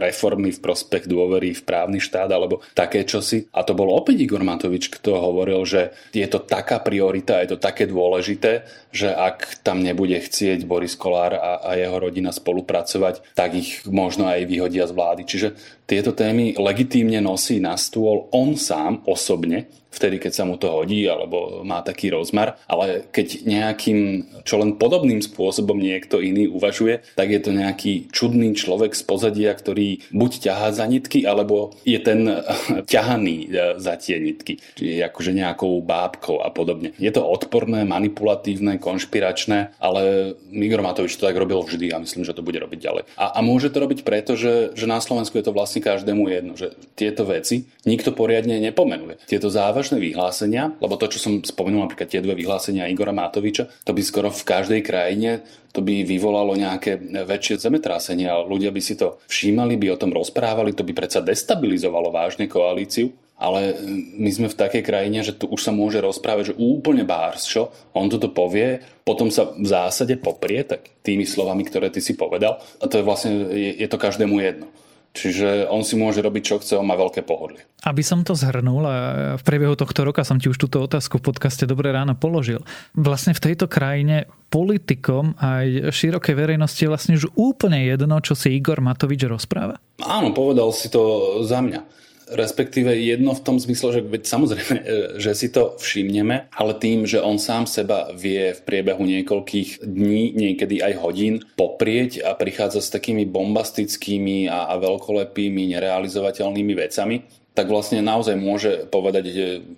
reformy 0.00 0.56
v 0.56 0.62
prospech 0.64 1.04
dôvery 1.04 1.52
v 1.52 1.62
právny 1.62 2.00
štát 2.00 2.32
alebo 2.32 2.64
také 2.72 3.04
čosi. 3.04 3.44
A 3.52 3.60
to 3.60 3.76
bol 3.76 3.92
opäť 3.92 4.24
Igor 4.24 4.40
Matovič, 4.40 4.88
kto 4.88 5.20
hovoril, 5.20 5.60
že 5.68 5.92
je 6.16 6.24
to 6.24 6.40
taká 6.40 6.80
priorita, 6.80 7.44
je 7.44 7.54
to 7.54 7.58
také 7.60 7.84
dôležité, 7.84 8.64
že 8.88 9.12
ak 9.12 9.60
tam 9.60 9.84
nebude 9.84 10.16
chcieť 10.16 10.64
Boris 10.64 10.96
Kolár 10.96 11.36
a, 11.36 11.60
a 11.60 11.76
jeho 11.76 12.00
rodina 12.00 12.32
spolupracovať, 12.32 13.36
tak 13.36 13.52
ich 13.52 13.84
možno 13.84 14.24
aj 14.24 14.48
vyhodia 14.48 14.88
z 14.88 14.96
vlády. 14.96 15.22
Čiže 15.28 15.48
tieto 15.84 16.16
témy 16.16 16.56
legitímne 16.56 17.20
nosí 17.20 17.60
na 17.60 17.76
stôl 17.76 18.32
on 18.32 18.56
sám 18.56 19.04
osobne, 19.04 19.68
vtedy, 19.94 20.18
keď 20.18 20.32
sa 20.34 20.44
mu 20.44 20.58
to 20.58 20.66
hodí 20.66 21.06
alebo 21.06 21.62
má 21.62 21.80
taký 21.86 22.10
rozmar, 22.10 22.58
ale 22.66 23.06
keď 23.14 23.46
nejakým, 23.46 23.98
čo 24.42 24.58
len 24.58 24.74
podobným 24.74 25.22
spôsobom 25.22 25.78
niekto 25.78 26.18
iný 26.18 26.50
uvažuje, 26.50 27.06
tak 27.14 27.30
je 27.30 27.40
to 27.40 27.50
nejaký 27.54 28.10
čudný 28.10 28.50
človek 28.58 28.98
z 28.98 29.02
pozadia, 29.06 29.54
ktorý 29.54 30.02
buď 30.10 30.32
ťahá 30.50 30.74
za 30.74 30.84
nitky, 30.90 31.22
alebo 31.22 31.76
je 31.86 31.98
ten 32.02 32.26
ťahaný 32.92 33.36
e, 33.46 33.78
za 33.78 33.94
tie 34.00 34.18
nitky. 34.18 34.58
Čiže 34.74 35.06
akože 35.06 35.30
nejakou 35.36 35.78
bábkou 35.84 36.40
a 36.40 36.50
podobne. 36.50 36.96
Je 36.98 37.12
to 37.12 37.22
odporné, 37.22 37.84
manipulatívne, 37.84 38.80
konšpiračné, 38.80 39.78
ale 39.78 40.34
Igor 40.50 40.80
Matovič 40.80 41.14
to 41.14 41.28
tak 41.28 41.36
robil 41.36 41.60
vždy 41.60 41.92
a 41.92 42.00
myslím, 42.00 42.24
že 42.24 42.34
to 42.34 42.42
bude 42.42 42.56
robiť 42.56 42.78
ďalej. 42.80 43.02
A, 43.20 43.36
a 43.36 43.40
môže 43.44 43.68
to 43.68 43.78
robiť 43.78 44.02
preto, 44.02 44.34
že, 44.34 44.72
že 44.72 44.88
na 44.88 44.98
Slovensku 44.98 45.36
je 45.36 45.46
to 45.46 45.52
vlastne 45.52 45.84
každému 45.84 46.24
jedno, 46.32 46.52
že 46.56 46.72
tieto 46.96 47.28
veci 47.28 47.68
nikto 47.84 48.16
poriadne 48.16 48.56
nepomenuje. 48.58 49.20
Tieto 49.28 49.52
závažné 49.52 49.83
závažné 49.84 50.00
vyhlásenia, 50.00 50.72
lebo 50.80 50.96
to, 50.96 51.12
čo 51.12 51.20
som 51.20 51.44
spomenul, 51.44 51.84
napríklad 51.84 52.08
tie 52.08 52.24
dve 52.24 52.32
vyhlásenia 52.32 52.88
Igora 52.88 53.12
Matoviča, 53.12 53.68
to 53.84 53.92
by 53.92 54.00
skoro 54.00 54.32
v 54.32 54.40
každej 54.48 54.80
krajine 54.80 55.44
to 55.74 55.82
by 55.82 56.06
vyvolalo 56.06 56.54
nejaké 56.54 57.02
väčšie 57.26 57.58
zemetrásenie 57.58 58.30
a 58.30 58.46
ľudia 58.46 58.70
by 58.70 58.78
si 58.78 58.94
to 58.94 59.18
všímali, 59.26 59.74
by 59.74 59.90
o 59.90 59.98
tom 59.98 60.14
rozprávali, 60.14 60.70
to 60.70 60.86
by 60.86 60.94
predsa 60.94 61.18
destabilizovalo 61.18 62.14
vážne 62.14 62.46
koalíciu. 62.46 63.10
Ale 63.34 63.74
my 64.14 64.30
sme 64.30 64.46
v 64.46 64.54
takej 64.54 64.86
krajine, 64.86 65.18
že 65.26 65.34
tu 65.34 65.50
už 65.50 65.58
sa 65.58 65.74
môže 65.74 65.98
rozprávať, 65.98 66.54
že 66.54 66.58
úplne 66.62 67.02
báršo, 67.02 67.74
on 67.90 68.06
toto 68.06 68.30
povie, 68.30 68.78
potom 69.02 69.34
sa 69.34 69.50
v 69.50 69.66
zásade 69.66 70.14
poprie 70.22 70.62
tak 70.62 70.94
tými 71.02 71.26
slovami, 71.26 71.66
ktoré 71.66 71.90
ty 71.90 71.98
si 71.98 72.14
povedal. 72.14 72.62
A 72.78 72.86
to 72.86 73.02
je 73.02 73.04
vlastne, 73.04 73.50
je, 73.50 73.82
je 73.82 73.88
to 73.90 73.98
každému 73.98 74.38
jedno. 74.38 74.70
Čiže 75.14 75.70
on 75.70 75.86
si 75.86 75.94
môže 75.94 76.18
robiť, 76.18 76.42
čo 76.42 76.58
chce, 76.58 76.74
on 76.74 76.90
má 76.90 76.98
veľké 76.98 77.22
pohodlie. 77.22 77.62
Aby 77.86 78.02
som 78.02 78.26
to 78.26 78.34
zhrnul, 78.34 78.82
a 78.82 78.96
v 79.38 79.42
priebehu 79.46 79.78
tohto 79.78 80.02
roka 80.02 80.26
som 80.26 80.42
ti 80.42 80.50
už 80.50 80.58
túto 80.58 80.82
otázku 80.82 81.22
v 81.22 81.30
podcaste 81.30 81.70
Dobré 81.70 81.94
ráno 81.94 82.18
položil. 82.18 82.66
Vlastne 82.98 83.30
v 83.30 83.40
tejto 83.46 83.70
krajine 83.70 84.26
politikom 84.50 85.38
aj 85.38 85.94
širokej 85.94 86.34
verejnosti 86.34 86.82
je 86.82 86.90
vlastne 86.90 87.14
už 87.14 87.30
úplne 87.38 87.86
jedno, 87.86 88.18
čo 88.18 88.34
si 88.34 88.58
Igor 88.58 88.82
Matovič 88.82 89.22
rozpráva? 89.30 89.78
Áno, 90.02 90.34
povedal 90.34 90.74
si 90.74 90.90
to 90.90 91.38
za 91.46 91.62
mňa 91.62 92.03
respektíve 92.30 92.94
jedno 92.96 93.36
v 93.36 93.44
tom 93.44 93.56
zmysle, 93.60 93.98
že 93.98 94.00
veď 94.00 94.22
samozrejme, 94.24 94.76
e, 94.80 94.84
že 95.20 95.32
si 95.36 95.48
to 95.52 95.76
všimneme, 95.76 96.48
ale 96.54 96.72
tým, 96.80 97.04
že 97.04 97.20
on 97.20 97.36
sám 97.36 97.68
seba 97.68 98.08
vie 98.16 98.56
v 98.56 98.60
priebehu 98.64 99.04
niekoľkých 99.04 99.84
dní, 99.84 100.32
niekedy 100.32 100.80
aj 100.80 100.94
hodín 101.00 101.34
poprieť 101.58 102.24
a 102.24 102.32
prichádza 102.32 102.80
s 102.80 102.92
takými 102.92 103.28
bombastickými 103.28 104.48
a, 104.48 104.72
a 104.72 104.74
veľkolepými, 104.80 105.76
nerealizovateľnými 105.76 106.74
vecami, 106.74 107.16
tak 107.54 107.70
vlastne 107.70 108.02
naozaj 108.02 108.34
môže 108.34 108.90
povedať 108.90 109.30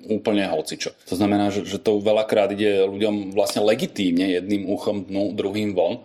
úplne 0.08 0.48
hocičo. 0.48 0.96
To 1.12 1.14
znamená, 1.14 1.52
že, 1.52 1.68
že 1.68 1.76
to 1.76 2.00
veľakrát 2.00 2.56
ide 2.56 2.88
ľuďom 2.88 3.36
vlastne 3.36 3.60
legitímne 3.60 4.32
jedným 4.32 4.64
uchom 4.64 5.04
dnu, 5.04 5.36
druhým 5.36 5.76
von, 5.76 6.00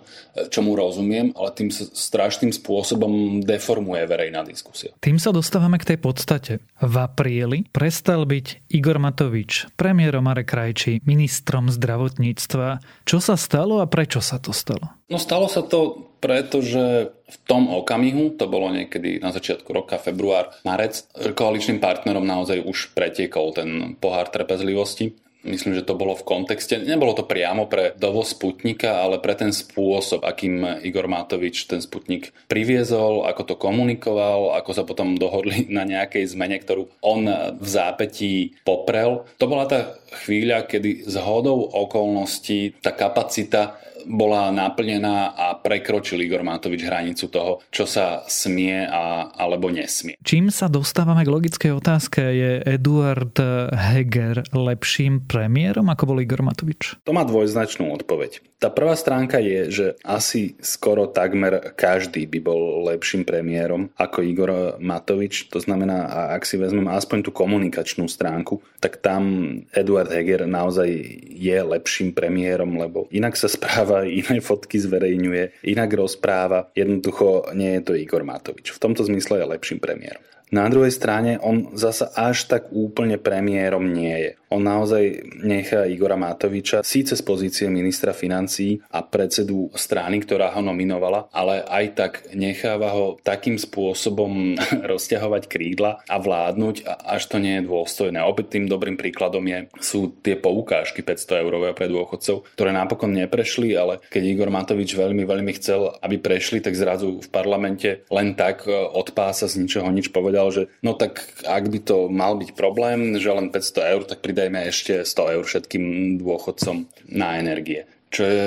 čo 0.52 0.60
mu 0.60 0.76
rozumiem, 0.76 1.32
ale 1.32 1.56
tým 1.56 1.72
sa 1.72 1.88
strašným 1.88 2.52
spôsobom 2.52 3.40
deformuje 3.40 4.04
verejná 4.04 4.44
diskusia. 4.44 4.92
Tým 5.00 5.16
sa 5.16 5.32
dostávame 5.32 5.80
k 5.80 5.96
tej 5.96 6.00
podstate. 6.04 6.54
V 6.84 6.96
apríli 7.00 7.64
prestal 7.72 8.28
byť 8.28 8.68
Igor 8.76 9.00
Matovič, 9.00 9.72
premiérom 9.80 10.28
Marek 10.28 10.52
Krajčí, 10.52 11.00
ministrom 11.08 11.72
zdravotníctva. 11.72 12.84
Čo 13.08 13.24
sa 13.24 13.40
stalo 13.40 13.80
a 13.80 13.88
prečo 13.88 14.20
sa 14.20 14.44
to 14.44 14.52
stalo? 14.52 15.01
No 15.12 15.20
stalo 15.20 15.52
sa 15.52 15.60
to 15.60 16.08
pretože 16.22 17.12
v 17.12 17.38
tom 17.50 17.68
okamihu, 17.68 18.38
to 18.38 18.46
bolo 18.46 18.70
niekedy 18.70 19.18
na 19.18 19.34
začiatku 19.34 19.74
roka, 19.74 19.98
február, 19.98 20.54
marec, 20.62 21.02
koaličným 21.18 21.82
partnerom 21.82 22.24
naozaj 22.24 22.62
už 22.62 22.94
pretiekol 22.94 23.52
ten 23.58 23.98
pohár 23.98 24.30
trpezlivosti. 24.30 25.18
Myslím, 25.42 25.74
že 25.74 25.82
to 25.82 25.98
bolo 25.98 26.14
v 26.14 26.22
kontexte, 26.22 26.78
nebolo 26.78 27.18
to 27.18 27.26
priamo 27.26 27.66
pre 27.66 27.98
dovoz 27.98 28.38
Sputnika, 28.38 29.02
ale 29.02 29.18
pre 29.18 29.34
ten 29.34 29.50
spôsob, 29.50 30.22
akým 30.22 30.86
Igor 30.86 31.10
Matovič 31.10 31.66
ten 31.66 31.82
Sputnik 31.82 32.30
priviezol, 32.46 33.26
ako 33.26 33.42
to 33.50 33.56
komunikoval, 33.58 34.54
ako 34.54 34.70
sa 34.78 34.86
potom 34.86 35.18
dohodli 35.18 35.66
na 35.74 35.82
nejakej 35.82 36.38
zmene, 36.38 36.62
ktorú 36.62 36.86
on 37.02 37.26
v 37.58 37.66
zápetí 37.66 38.62
poprel. 38.62 39.26
To 39.42 39.50
bola 39.50 39.66
tá 39.66 39.98
chvíľa, 40.22 40.70
kedy 40.70 41.10
z 41.10 41.16
hodou 41.18 41.66
okolností 41.74 42.78
tá 42.78 42.94
kapacita 42.94 43.82
bola 44.06 44.54
naplnená 44.54 45.34
a 45.36 45.58
prekročil 45.58 46.22
Igor 46.22 46.46
Matovič 46.46 46.86
hranicu 46.86 47.28
toho, 47.28 47.62
čo 47.74 47.90
sa 47.90 48.24
smie 48.26 48.86
a, 48.86 49.34
alebo 49.36 49.68
nesmie. 49.74 50.18
Čím 50.22 50.54
sa 50.54 50.70
dostávame 50.72 51.26
k 51.26 51.34
logickej 51.34 51.72
otázke, 51.76 52.22
je 52.22 52.52
Eduard 52.64 53.36
Heger 53.74 54.46
lepším 54.54 55.26
premiérom, 55.26 55.90
ako 55.90 56.16
bol 56.16 56.24
Igor 56.24 56.46
Matovič? 56.46 57.02
To 57.04 57.12
má 57.12 57.26
dvojznačnú 57.28 57.90
odpoveď. 57.92 58.40
Tá 58.62 58.70
prvá 58.70 58.94
stránka 58.94 59.42
je, 59.42 59.74
že 59.74 59.86
asi 60.06 60.54
skoro 60.62 61.10
takmer 61.10 61.74
každý 61.74 62.30
by 62.30 62.40
bol 62.46 62.86
lepším 62.94 63.26
premiérom 63.26 63.90
ako 63.98 64.22
Igor 64.22 64.78
Matovič. 64.78 65.50
To 65.50 65.58
znamená, 65.58 66.06
ak 66.38 66.46
si 66.46 66.62
vezmem 66.62 66.86
aspoň 66.86 67.26
tú 67.26 67.32
komunikačnú 67.34 68.06
stránku, 68.06 68.62
tak 68.78 69.02
tam 69.02 69.50
Eduard 69.74 70.14
Heger 70.14 70.46
naozaj 70.46 70.94
je 71.34 71.58
lepším 71.58 72.14
premiérom, 72.14 72.78
lebo 72.78 73.10
inak 73.10 73.34
sa 73.34 73.50
správa, 73.50 73.91
iné 74.24 74.40
fotky 74.40 74.80
zverejňuje, 74.80 75.68
inak 75.68 75.90
rozpráva. 75.94 76.72
Jednoducho 76.72 77.52
nie 77.54 77.80
je 77.80 77.82
to 77.84 77.94
Igor 78.00 78.24
Matovič. 78.24 78.72
V 78.72 78.82
tomto 78.82 79.04
zmysle 79.04 79.44
je 79.44 79.52
lepším 79.52 79.80
premiérom. 79.84 80.24
Na 80.52 80.68
druhej 80.68 80.92
strane 80.92 81.40
on 81.40 81.72
zasa 81.80 82.12
až 82.12 82.44
tak 82.52 82.76
úplne 82.76 83.16
premiérom 83.16 83.88
nie 83.88 84.16
je. 84.20 84.32
On 84.52 84.60
naozaj 84.60 85.24
nechá 85.48 85.88
Igora 85.88 86.20
Matoviča 86.20 86.84
síce 86.84 87.16
z 87.16 87.24
pozície 87.24 87.72
ministra 87.72 88.12
financí 88.12 88.84
a 88.92 89.00
predsedu 89.00 89.72
strany, 89.72 90.20
ktorá 90.20 90.52
ho 90.52 90.60
nominovala, 90.60 91.32
ale 91.32 91.64
aj 91.64 91.86
tak 91.96 92.14
necháva 92.36 92.92
ho 92.92 93.16
takým 93.24 93.56
spôsobom 93.56 94.60
rozťahovať 94.92 95.48
krídla 95.48 96.04
a 96.04 96.16
vládnuť, 96.20 96.84
až 96.84 97.32
to 97.32 97.40
nie 97.40 97.64
je 97.64 97.68
dôstojné. 97.72 98.20
Opäť 98.20 98.60
tým 98.60 98.68
dobrým 98.68 99.00
príkladom 99.00 99.48
je, 99.48 99.72
sú 99.80 100.20
tie 100.20 100.36
poukážky 100.36 101.00
500 101.00 101.48
eurové 101.48 101.72
pre 101.72 101.88
dôchodcov, 101.88 102.52
ktoré 102.52 102.76
napokon 102.76 103.16
neprešli, 103.16 103.72
ale 103.80 104.04
keď 104.12 104.24
Igor 104.28 104.52
Matovič 104.52 105.00
veľmi, 105.00 105.24
veľmi 105.24 105.52
chcel, 105.64 105.96
aby 106.04 106.20
prešli, 106.20 106.60
tak 106.60 106.76
zrazu 106.76 107.24
v 107.24 107.30
parlamente 107.32 108.04
len 108.12 108.36
tak 108.36 108.68
e, 108.68 108.76
od 108.76 109.16
pása 109.16 109.48
z 109.48 109.64
ničoho 109.64 109.88
nič 109.88 110.12
povedal, 110.12 110.41
že 110.50 110.68
no 110.82 110.98
tak 110.98 111.24
ak 111.46 111.70
by 111.70 111.80
to 111.86 112.10
mal 112.10 112.36
byť 112.36 112.58
problém, 112.58 113.16
že 113.22 113.30
len 113.30 113.54
500 113.54 113.94
eur, 113.94 114.02
tak 114.08 114.20
pridaj 114.26 114.42
pridajme 114.42 114.60
ešte 114.66 115.06
100 115.06 115.34
eur 115.38 115.44
všetkým 115.46 115.86
dôchodcom 116.18 116.90
na 117.14 117.38
energie. 117.38 117.86
Čo 118.10 118.24
je 118.26 118.46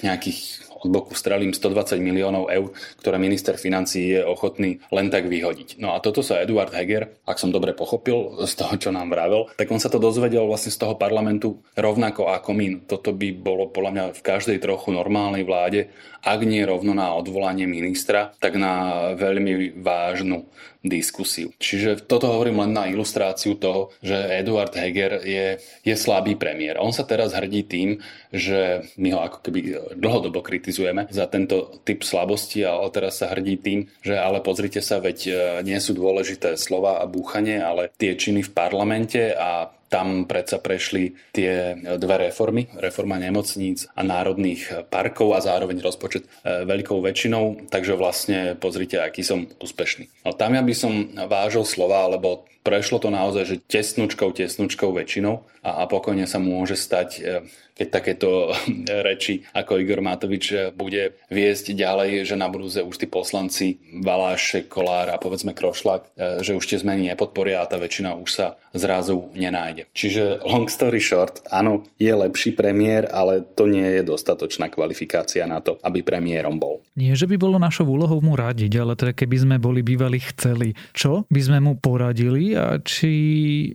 nejakých 0.00 0.63
boku 0.88 1.12
strelím 1.16 1.52
120 1.52 2.00
miliónov 2.00 2.50
eur, 2.50 2.72
ktoré 3.00 3.16
minister 3.16 3.56
financí 3.56 4.16
je 4.16 4.20
ochotný 4.24 4.80
len 4.90 5.08
tak 5.08 5.28
vyhodiť. 5.28 5.80
No 5.80 5.96
a 5.96 6.02
toto 6.02 6.20
sa 6.20 6.40
Eduard 6.40 6.72
Heger, 6.72 7.22
ak 7.24 7.40
som 7.40 7.54
dobre 7.54 7.72
pochopil 7.72 8.44
z 8.44 8.54
toho, 8.56 8.74
čo 8.76 8.90
nám 8.90 9.12
vravel, 9.12 9.48
tak 9.54 9.70
on 9.70 9.80
sa 9.80 9.88
to 9.88 10.02
dozvedel 10.02 10.48
vlastne 10.48 10.74
z 10.74 10.80
toho 10.80 10.94
parlamentu 10.98 11.60
rovnako 11.78 12.32
ako 12.32 12.50
my. 12.56 12.66
Toto 12.88 13.14
by 13.14 13.28
bolo 13.36 13.70
podľa 13.70 13.90
mňa 13.92 14.04
v 14.16 14.24
každej 14.24 14.58
trochu 14.60 14.90
normálnej 14.90 15.46
vláde, 15.46 15.92
ak 16.24 16.40
nie 16.48 16.64
rovno 16.64 16.96
na 16.96 17.12
odvolanie 17.12 17.68
ministra, 17.68 18.32
tak 18.40 18.56
na 18.56 19.12
veľmi 19.12 19.76
vážnu 19.84 20.48
diskusiu. 20.84 21.52
Čiže 21.56 22.04
toto 22.04 22.28
hovorím 22.28 22.60
len 22.64 22.72
na 22.76 22.84
ilustráciu 22.88 23.56
toho, 23.56 23.92
že 24.04 24.16
Eduard 24.16 24.72
Heger 24.76 25.24
je, 25.24 25.56
je 25.80 25.94
slabý 25.96 26.36
premiér. 26.36 26.76
On 26.76 26.92
sa 26.92 27.08
teraz 27.08 27.32
hrdí 27.32 27.64
tým, 27.64 28.04
že 28.28 28.84
my 29.00 29.16
ho 29.16 29.20
ako 29.24 29.38
keby 29.40 29.60
dlhodobo 29.96 30.44
kritizujeme 30.44 30.73
za 31.10 31.26
tento 31.30 31.78
typ 31.86 32.02
slabosti 32.02 32.66
a 32.66 32.82
teraz 32.90 33.22
sa 33.22 33.30
hrdí 33.30 33.60
tým, 33.60 33.80
že 34.02 34.18
ale 34.18 34.42
pozrite 34.42 34.82
sa, 34.82 34.98
veď 34.98 35.18
e, 35.26 35.32
nie 35.62 35.78
sú 35.78 35.94
dôležité 35.94 36.58
slova 36.58 36.98
a 36.98 37.06
búchanie, 37.06 37.60
ale 37.60 37.92
tie 37.94 38.18
činy 38.18 38.42
v 38.42 38.54
parlamente 38.54 39.30
a 39.30 39.70
tam 39.94 40.26
predsa 40.26 40.58
prešli 40.58 41.14
tie 41.30 41.78
dve 42.02 42.26
reformy, 42.26 42.66
reforma 42.82 43.14
nemocníc 43.14 43.86
a 43.94 44.02
národných 44.02 44.90
parkov 44.90 45.38
a 45.38 45.44
zároveň 45.44 45.78
rozpočet 45.78 46.26
e, 46.26 46.66
veľkou 46.66 46.98
väčšinou, 46.98 47.70
takže 47.70 47.94
vlastne 47.94 48.58
pozrite, 48.58 48.98
aký 48.98 49.22
som 49.22 49.46
úspešný. 49.62 50.26
No 50.26 50.34
tam 50.34 50.58
ja 50.58 50.66
by 50.66 50.74
som 50.74 51.14
vážil 51.30 51.62
slova, 51.62 52.10
lebo 52.10 52.42
prešlo 52.66 52.98
to 52.98 53.14
naozaj, 53.14 53.46
že 53.46 53.62
tesnúčkou, 53.70 54.34
tesnúčkou 54.34 54.90
väčšinou 54.90 55.46
a, 55.62 55.70
a 55.78 55.82
pokojne 55.86 56.26
sa 56.26 56.42
môže 56.42 56.74
stať 56.74 57.08
e, 57.22 57.46
keď 57.74 57.88
takéto 57.90 58.54
reči 59.06 59.42
ako 59.52 59.82
Igor 59.82 60.00
Matovič 60.00 60.74
bude 60.78 61.18
viesť 61.28 61.74
ďalej, 61.74 62.24
že 62.24 62.38
na 62.38 62.46
budúce 62.46 62.80
už 62.80 62.96
tí 62.96 63.06
poslanci 63.10 63.82
Valáše, 64.00 64.64
Kolár 64.70 65.10
a 65.10 65.20
povedzme 65.20 65.52
Krošlak, 65.52 66.14
e, 66.14 66.40
že 66.40 66.54
už 66.56 66.64
tie 66.64 66.80
zmeny 66.80 67.10
nepodporia 67.10 67.60
a 67.60 67.68
tá 67.68 67.76
väčšina 67.76 68.14
už 68.16 68.30
sa 68.30 68.46
zrazu 68.72 69.28
nenájde. 69.34 69.83
Čiže 69.92 70.46
long 70.46 70.70
story 70.70 71.02
short, 71.02 71.44
áno, 71.52 71.84
je 72.00 72.10
lepší 72.14 72.56
premiér, 72.56 73.10
ale 73.12 73.44
to 73.44 73.68
nie 73.68 74.00
je 74.00 74.02
dostatočná 74.06 74.72
kvalifikácia 74.72 75.44
na 75.44 75.60
to, 75.60 75.76
aby 75.84 76.00
premiérom 76.00 76.56
bol. 76.56 76.80
Nie, 76.94 77.18
že 77.18 77.26
by 77.28 77.36
bolo 77.36 77.58
našou 77.58 77.90
úlohou 77.90 78.22
mu 78.22 78.38
radiť, 78.38 78.72
ale 78.78 78.94
teda 78.94 79.12
keby 79.12 79.36
sme 79.36 79.56
boli 79.58 79.82
bývali 79.82 80.22
chceli, 80.34 80.72
čo 80.94 81.26
by 81.28 81.40
sme 81.42 81.58
mu 81.60 81.72
poradili 81.76 82.54
a 82.54 82.78
či 82.80 83.12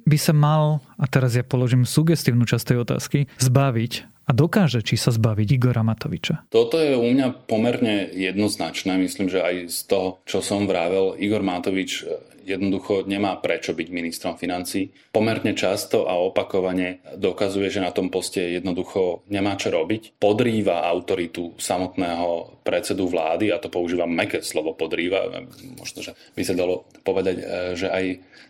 by 0.08 0.18
sa 0.18 0.34
mal, 0.34 0.80
a 0.96 1.06
teraz 1.06 1.36
ja 1.36 1.44
položím 1.44 1.84
sugestívnu 1.84 2.48
časť 2.48 2.66
tej 2.66 2.78
otázky, 2.82 3.20
zbaviť 3.38 4.19
a 4.30 4.32
dokáže 4.32 4.86
či 4.86 4.94
sa 4.94 5.10
zbaviť 5.10 5.58
Igora 5.58 5.82
Matoviča? 5.82 6.54
Toto 6.54 6.78
je 6.78 6.94
u 6.94 7.10
mňa 7.10 7.50
pomerne 7.50 8.14
jednoznačné. 8.14 9.02
Myslím, 9.02 9.26
že 9.26 9.42
aj 9.42 9.56
z 9.74 9.80
toho, 9.90 10.22
čo 10.30 10.46
som 10.46 10.70
vravel, 10.70 11.18
Igor 11.18 11.42
Matovič 11.42 12.06
jednoducho 12.50 13.06
nemá 13.06 13.38
prečo 13.38 13.78
byť 13.78 13.88
ministrom 13.94 14.34
financí. 14.34 14.90
Pomerne 15.14 15.54
často 15.54 16.10
a 16.10 16.18
opakovane 16.18 17.06
dokazuje, 17.14 17.70
že 17.70 17.86
na 17.86 17.94
tom 17.94 18.10
poste 18.10 18.42
jednoducho 18.58 19.22
nemá 19.30 19.54
čo 19.54 19.70
robiť. 19.70 20.18
Podrýva 20.18 20.82
autoritu 20.90 21.54
samotného 21.62 22.62
predsedu 22.66 23.06
vlády, 23.06 23.54
a 23.54 23.62
to 23.62 23.70
používam 23.70 24.10
meké 24.10 24.42
slovo 24.42 24.74
podrýva, 24.74 25.30
možno, 25.78 26.02
že 26.02 26.18
by 26.34 26.42
sa 26.42 26.58
dalo 26.58 26.90
povedať, 27.06 27.36
e, 27.38 27.44
že 27.78 27.88
aj 27.90 28.06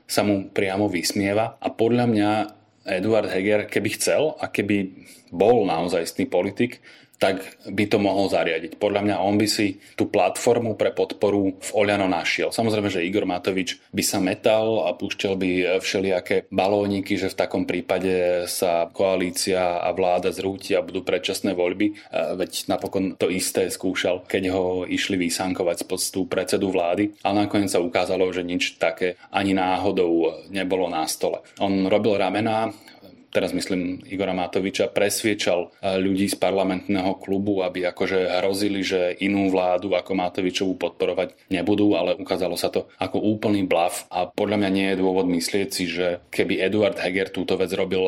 sa 0.08 0.24
mu 0.24 0.48
priamo 0.48 0.88
vysmieva. 0.88 1.60
A 1.60 1.68
podľa 1.70 2.06
mňa 2.08 2.30
Eduard 2.90 3.30
Heger, 3.30 3.70
keby 3.70 3.90
chcel 3.98 4.34
a 4.42 4.50
keby 4.50 4.92
bol 5.30 5.66
naozaj 5.70 6.10
politik, 6.26 6.82
tak 7.20 7.44
by 7.68 7.86
to 7.92 8.00
mohol 8.00 8.32
zariadiť. 8.32 8.80
Podľa 8.80 9.02
mňa 9.04 9.16
on 9.20 9.36
by 9.36 9.48
si 9.48 9.78
tú 10.00 10.08
platformu 10.08 10.80
pre 10.80 10.96
podporu 10.96 11.60
v 11.60 11.70
Oľano 11.76 12.08
našiel. 12.08 12.56
Samozrejme, 12.56 12.88
že 12.88 13.04
Igor 13.04 13.28
Matovič 13.28 13.78
by 13.92 14.04
sa 14.04 14.24
metal 14.24 14.88
a 14.88 14.96
púšťal 14.96 15.36
by 15.36 15.52
všelijaké 15.84 16.48
balóniky, 16.48 17.20
že 17.20 17.28
v 17.28 17.40
takom 17.40 17.68
prípade 17.68 18.48
sa 18.48 18.88
koalícia 18.88 19.84
a 19.84 19.92
vláda 19.92 20.32
zrúti 20.32 20.74
a 20.74 20.82
budú 20.82 21.04
predčasné 21.04 21.52
voľby. 21.52 21.92
E, 21.92 21.94
veď 22.40 22.72
napokon 22.72 23.20
to 23.20 23.28
isté 23.28 23.68
skúšal, 23.68 24.24
keď 24.24 24.56
ho 24.56 24.66
išli 24.88 25.20
vysankovať 25.20 25.84
z 25.84 25.86
postu 25.86 26.24
predsedu 26.24 26.72
vlády. 26.72 27.20
A 27.28 27.36
nakoniec 27.36 27.68
sa 27.68 27.84
ukázalo, 27.84 28.32
že 28.32 28.48
nič 28.48 28.80
také 28.80 29.20
ani 29.28 29.52
náhodou 29.52 30.48
nebolo 30.48 30.88
na 30.88 31.04
stole. 31.04 31.44
On 31.60 31.92
robil 31.92 32.16
ramená, 32.16 32.72
teraz 33.30 33.54
myslím 33.54 34.02
Igora 34.10 34.34
Matoviča, 34.34 34.90
presviečal 34.92 35.70
eh, 35.80 35.98
ľudí 35.98 36.30
z 36.30 36.38
parlamentného 36.38 37.18
klubu, 37.22 37.62
aby 37.62 37.86
akože 37.90 38.42
hrozili, 38.42 38.82
že 38.82 39.16
inú 39.22 39.50
vládu 39.50 39.94
ako 39.94 40.12
Matovičovú 40.18 40.76
podporovať 40.78 41.50
nebudú, 41.54 41.94
ale 41.98 42.18
ukázalo 42.18 42.58
sa 42.58 42.74
to 42.74 42.90
ako 42.98 43.22
úplný 43.22 43.66
blav 43.66 44.06
a 44.10 44.28
podľa 44.28 44.66
mňa 44.66 44.70
nie 44.70 44.88
je 44.94 45.00
dôvod 45.02 45.26
myslieť 45.30 45.70
si, 45.70 45.86
že 45.90 46.22
keby 46.34 46.62
Eduard 46.62 46.98
Heger 46.98 47.30
túto 47.30 47.56
vec 47.56 47.70
robil 47.74 48.02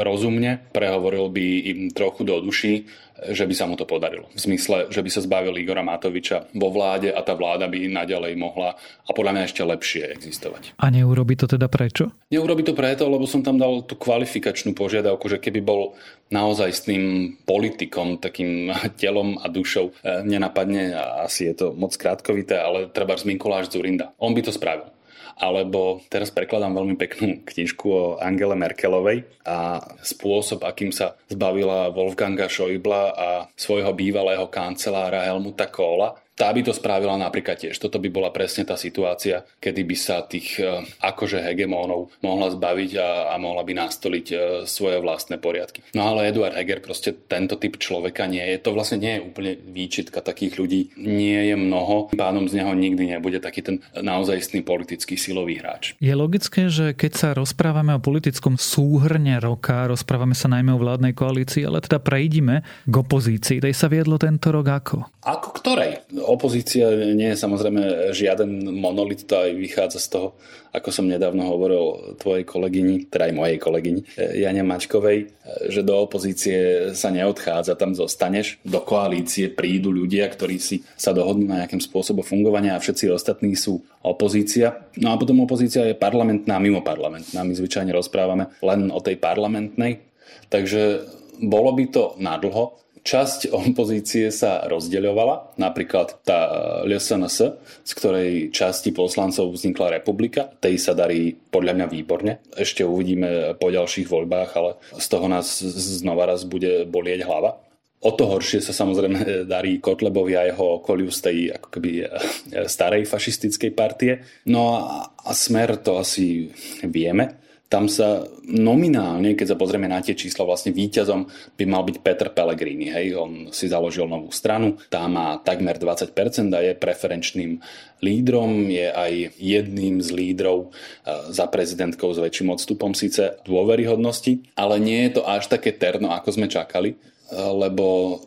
rozumne, 0.00 0.68
prehovoril 0.70 1.32
by 1.32 1.46
im 1.66 1.78
trochu 1.90 2.22
do 2.24 2.38
duší, 2.40 2.86
že 3.32 3.48
by 3.48 3.54
sa 3.56 3.64
mu 3.64 3.74
to 3.74 3.88
podarilo. 3.88 4.28
V 4.36 4.40
zmysle, 4.40 4.92
že 4.92 5.00
by 5.00 5.10
sa 5.10 5.24
zbavil 5.24 5.56
Igora 5.56 5.80
Matoviča 5.80 6.52
vo 6.52 6.68
vláde 6.68 7.08
a 7.08 7.20
tá 7.24 7.32
vláda 7.32 7.64
by 7.66 7.88
naďalej 7.88 8.36
mohla 8.36 8.76
a 8.76 9.10
podľa 9.16 9.32
mňa 9.32 9.42
ešte 9.48 9.62
lepšie 9.64 10.02
existovať. 10.12 10.76
A 10.76 10.92
neurobi 10.92 11.34
to 11.34 11.48
teda 11.48 11.66
prečo? 11.72 12.12
Neurobi 12.28 12.66
to 12.66 12.76
preto, 12.76 13.08
lebo 13.08 13.24
som 13.24 13.40
tam 13.40 13.56
dal 13.56 13.86
tú 13.88 13.96
kvalifikačnú 13.96 14.76
požiadavku, 14.76 15.26
že 15.32 15.40
keby 15.40 15.60
bol 15.64 15.96
naozaj 16.28 16.70
s 16.74 16.84
tým 16.84 17.34
politikom, 17.46 18.20
takým 18.20 18.70
telom 19.00 19.40
a 19.40 19.48
dušou, 19.48 19.94
e, 20.02 20.22
nenapadne, 20.26 20.92
asi 21.24 21.48
je 21.48 21.54
to 21.56 21.66
moc 21.72 21.96
krátkovité, 21.96 22.60
ale 22.60 22.92
treba 22.92 23.16
z 23.16 23.30
Mikuláš 23.32 23.72
Zurinda. 23.72 24.12
On 24.20 24.36
by 24.36 24.42
to 24.44 24.52
spravil 24.52 24.92
alebo 25.36 26.00
teraz 26.08 26.32
prekladám 26.32 26.72
veľmi 26.72 26.96
peknú 26.96 27.44
knižku 27.44 27.86
o 27.86 28.04
Angele 28.16 28.56
Merkelovej 28.56 29.28
a 29.44 29.78
spôsob, 30.00 30.64
akým 30.64 30.90
sa 30.90 31.14
zbavila 31.28 31.92
Wolfganga 31.92 32.48
Schäuble 32.48 33.12
a 33.12 33.44
svojho 33.52 33.92
bývalého 33.92 34.48
kancelára 34.48 35.28
Helmuta 35.28 35.68
Kohla 35.68 36.25
tá 36.36 36.52
by 36.52 36.60
to 36.68 36.76
spravila 36.76 37.16
napríklad 37.16 37.56
tiež. 37.56 37.80
Toto 37.80 37.96
by 37.96 38.12
bola 38.12 38.28
presne 38.28 38.68
tá 38.68 38.76
situácia, 38.76 39.48
kedy 39.56 39.82
by 39.88 39.96
sa 39.96 40.20
tých 40.20 40.60
e, 40.60 40.84
akože 41.00 41.40
hegemónov 41.40 42.12
mohla 42.20 42.52
zbaviť 42.52 42.92
a, 43.00 43.32
a 43.32 43.34
mohla 43.40 43.64
by 43.64 43.72
nastoliť 43.72 44.26
e, 44.28 44.36
svoje 44.68 45.00
vlastné 45.00 45.40
poriadky. 45.40 45.80
No 45.96 46.12
ale 46.12 46.28
Eduard 46.28 46.52
Heger 46.52 46.84
proste 46.84 47.16
tento 47.16 47.56
typ 47.56 47.80
človeka 47.80 48.28
nie 48.28 48.44
je. 48.44 48.60
To 48.68 48.76
vlastne 48.76 49.00
nie 49.00 49.16
je 49.16 49.24
úplne 49.24 49.52
výčitka 49.56 50.20
takých 50.20 50.60
ľudí. 50.60 50.80
Nie 51.00 51.48
je 51.48 51.56
mnoho. 51.56 52.12
Pánom 52.12 52.44
z 52.44 52.60
neho 52.60 52.76
nikdy 52.76 53.16
nebude 53.16 53.40
taký 53.40 53.64
ten 53.64 53.76
naozajstný 53.96 54.60
politický 54.60 55.16
silový 55.16 55.64
hráč. 55.64 55.96
Je 56.04 56.12
logické, 56.12 56.68
že 56.68 56.92
keď 56.92 57.12
sa 57.16 57.28
rozprávame 57.32 57.96
o 57.96 58.04
politickom 58.04 58.60
súhrne 58.60 59.40
roka, 59.40 59.88
rozprávame 59.88 60.36
sa 60.36 60.52
najmä 60.52 60.76
o 60.76 60.82
vládnej 60.84 61.16
koalícii, 61.16 61.64
ale 61.64 61.80
teda 61.80 61.96
prejdime 61.96 62.60
k 62.84 62.94
opozícii. 62.94 63.64
Tej 63.64 63.72
sa 63.72 63.88
viedlo 63.88 64.20
tento 64.20 64.52
rok 64.52 64.68
ako? 64.68 64.96
Ako 65.24 65.48
ktorej? 65.56 66.04
Opozícia 66.26 66.90
nie 67.14 67.32
je 67.32 67.38
samozrejme 67.38 68.12
žiaden 68.12 68.74
monolit, 68.74 69.24
to 69.24 69.38
aj 69.38 69.50
vychádza 69.54 69.98
z 70.02 70.08
toho, 70.12 70.28
ako 70.76 70.92
som 70.92 71.08
nedávno 71.08 71.48
hovoril 71.48 72.14
tvojej 72.20 72.44
kolegyni, 72.44 73.08
teda 73.08 73.32
aj 73.32 73.34
mojej 73.34 73.58
kolegyni, 73.62 74.00
eh, 74.18 74.44
Jane 74.44 74.60
Mačkovej, 74.60 75.18
eh, 75.24 75.28
že 75.72 75.80
do 75.80 75.96
opozície 75.96 76.90
sa 76.92 77.08
neodchádza, 77.08 77.80
tam 77.80 77.96
zostaneš. 77.96 78.60
Do 78.66 78.84
koalície 78.84 79.48
prídu 79.48 79.88
ľudia, 79.88 80.28
ktorí 80.28 80.60
si 80.60 80.84
sa 80.98 81.16
dohodnú 81.16 81.48
na 81.48 81.64
nejakým 81.64 81.80
spôsobom 81.80 82.26
fungovania 82.26 82.76
a 82.76 82.82
všetci 82.82 83.08
ostatní 83.08 83.56
sú 83.56 83.80
opozícia. 84.04 84.84
No 85.00 85.14
a 85.14 85.18
potom 85.18 85.40
opozícia 85.40 85.86
je 85.88 85.96
parlamentná 85.96 86.60
mimo 86.60 86.84
parlamentná. 86.84 87.40
My 87.40 87.56
zvyčajne 87.56 87.90
rozprávame 87.96 88.52
len 88.60 88.92
o 88.92 89.00
tej 89.00 89.16
parlamentnej. 89.16 90.04
Takže 90.52 91.06
bolo 91.42 91.72
by 91.74 91.84
to 91.90 92.04
nadlho, 92.16 92.85
časť 93.06 93.54
opozície 93.70 94.34
sa 94.34 94.66
rozdeľovala, 94.66 95.56
napríklad 95.62 96.26
tá 96.26 96.50
LSNS, 96.82 97.38
z 97.86 97.92
ktorej 97.94 98.50
časti 98.50 98.90
poslancov 98.90 99.54
vznikla 99.54 100.02
republika, 100.02 100.50
tej 100.58 100.82
sa 100.82 100.92
darí 100.92 101.32
podľa 101.32 101.78
mňa 101.78 101.86
výborne. 101.86 102.32
Ešte 102.58 102.82
uvidíme 102.82 103.54
po 103.62 103.70
ďalších 103.70 104.10
voľbách, 104.10 104.50
ale 104.58 104.70
z 104.98 105.06
toho 105.06 105.30
nás 105.30 105.62
znova 106.02 106.26
raz 106.26 106.42
bude 106.42 106.82
bolieť 106.90 107.22
hlava. 107.22 107.62
O 107.96 108.12
to 108.12 108.28
horšie 108.28 108.60
sa 108.60 108.76
samozrejme 108.76 109.18
darí 109.54 109.78
Kotlebovi 109.78 110.34
a 110.34 110.50
jeho 110.50 110.82
okoliu 110.82 111.08
z 111.14 111.20
tej 111.22 111.38
ako 111.54 111.68
keby 111.78 111.90
starej 112.74 113.06
fašistickej 113.06 113.70
partie. 113.72 114.26
No 114.50 114.82
a 115.14 115.30
smer 115.30 115.78
to 115.78 116.02
asi 116.02 116.50
vieme 116.82 117.45
tam 117.66 117.90
sa 117.90 118.22
nominálne, 118.46 119.34
keď 119.34 119.54
sa 119.54 119.56
pozrieme 119.58 119.90
na 119.90 119.98
tie 119.98 120.14
čísla, 120.14 120.46
vlastne 120.46 120.70
víťazom 120.70 121.26
by 121.58 121.64
mal 121.66 121.82
byť 121.82 121.96
Petr 121.98 122.30
Pellegrini. 122.30 122.94
Hej? 122.94 123.18
On 123.18 123.32
si 123.50 123.66
založil 123.66 124.06
novú 124.06 124.30
stranu, 124.30 124.78
tá 124.86 125.02
má 125.10 125.42
takmer 125.42 125.74
20% 125.74 126.14
a 126.54 126.62
je 126.62 126.78
preferenčným 126.78 127.58
lídrom, 127.98 128.70
je 128.70 128.86
aj 128.86 129.34
jedným 129.34 129.98
z 129.98 130.08
lídrov 130.14 130.58
e, 130.62 131.34
za 131.34 131.50
prezidentkou 131.50 132.14
s 132.14 132.22
väčším 132.22 132.54
odstupom 132.54 132.94
síce 132.94 133.42
dôveryhodnosti, 133.42 134.54
ale 134.54 134.78
nie 134.78 135.10
je 135.10 135.18
to 135.18 135.22
až 135.26 135.50
také 135.50 135.74
terno, 135.74 136.14
ako 136.14 136.38
sme 136.38 136.46
čakali, 136.46 136.94
e, 136.94 136.96
lebo 137.34 138.20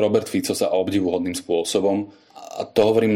Robert 0.00 0.32
Fico 0.32 0.56
sa 0.56 0.72
obdivuhodným 0.72 1.36
spôsobom, 1.36 2.08
a 2.58 2.66
to 2.66 2.80
hovorím 2.82 3.14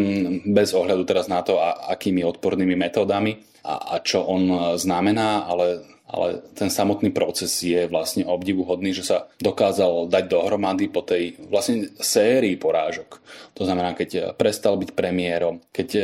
bez 0.54 0.70
ohľadu 0.70 1.02
teraz 1.02 1.26
na 1.26 1.42
to, 1.42 1.58
a, 1.58 1.90
akými 1.90 2.22
odpornými 2.22 2.78
metódami 2.78 3.42
a, 3.66 3.98
a 3.98 4.02
čo 4.02 4.22
on 4.22 4.74
znamená, 4.78 5.50
ale 5.50 5.92
ale 6.12 6.44
ten 6.52 6.68
samotný 6.68 7.08
proces 7.08 7.64
je 7.64 7.88
vlastne 7.88 8.28
obdivuhodný, 8.28 8.92
že 8.92 9.08
sa 9.08 9.32
dokázal 9.40 10.12
dať 10.12 10.24
dohromady 10.28 10.92
po 10.92 11.00
tej 11.00 11.40
vlastne 11.48 11.88
sérii 11.96 12.60
porážok. 12.60 13.24
To 13.56 13.64
znamená, 13.64 13.96
keď 13.96 14.36
prestal 14.36 14.76
byť 14.76 14.92
premiérom, 14.92 15.64
keď 15.72 15.88
e, 15.96 16.02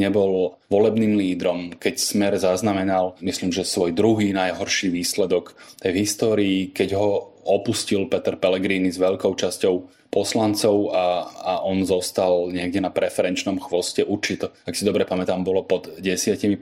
nebol 0.00 0.56
volebným 0.72 1.20
lídrom, 1.20 1.76
keď 1.76 1.94
Smer 2.00 2.32
zaznamenal, 2.40 3.20
myslím, 3.20 3.52
že 3.52 3.68
svoj 3.68 3.92
druhý 3.92 4.32
najhorší 4.32 4.88
výsledok 4.88 5.52
v 5.84 5.92
histórii, 5.92 6.72
keď 6.72 6.96
ho 6.96 7.36
opustil 7.44 8.08
Peter 8.08 8.40
Pellegrini 8.40 8.88
s 8.88 8.96
veľkou 8.96 9.36
časťou 9.36 10.03
poslancov 10.14 10.94
a, 10.94 11.26
a 11.26 11.52
on 11.66 11.82
zostal 11.82 12.54
niekde 12.54 12.78
na 12.78 12.94
preferenčnom 12.94 13.58
chvoste. 13.58 14.06
Určite, 14.06 14.54
ak 14.62 14.78
si 14.78 14.86
dobre 14.86 15.02
pamätám, 15.02 15.42
bolo 15.42 15.66
pod 15.66 15.90
10%, 15.98 16.54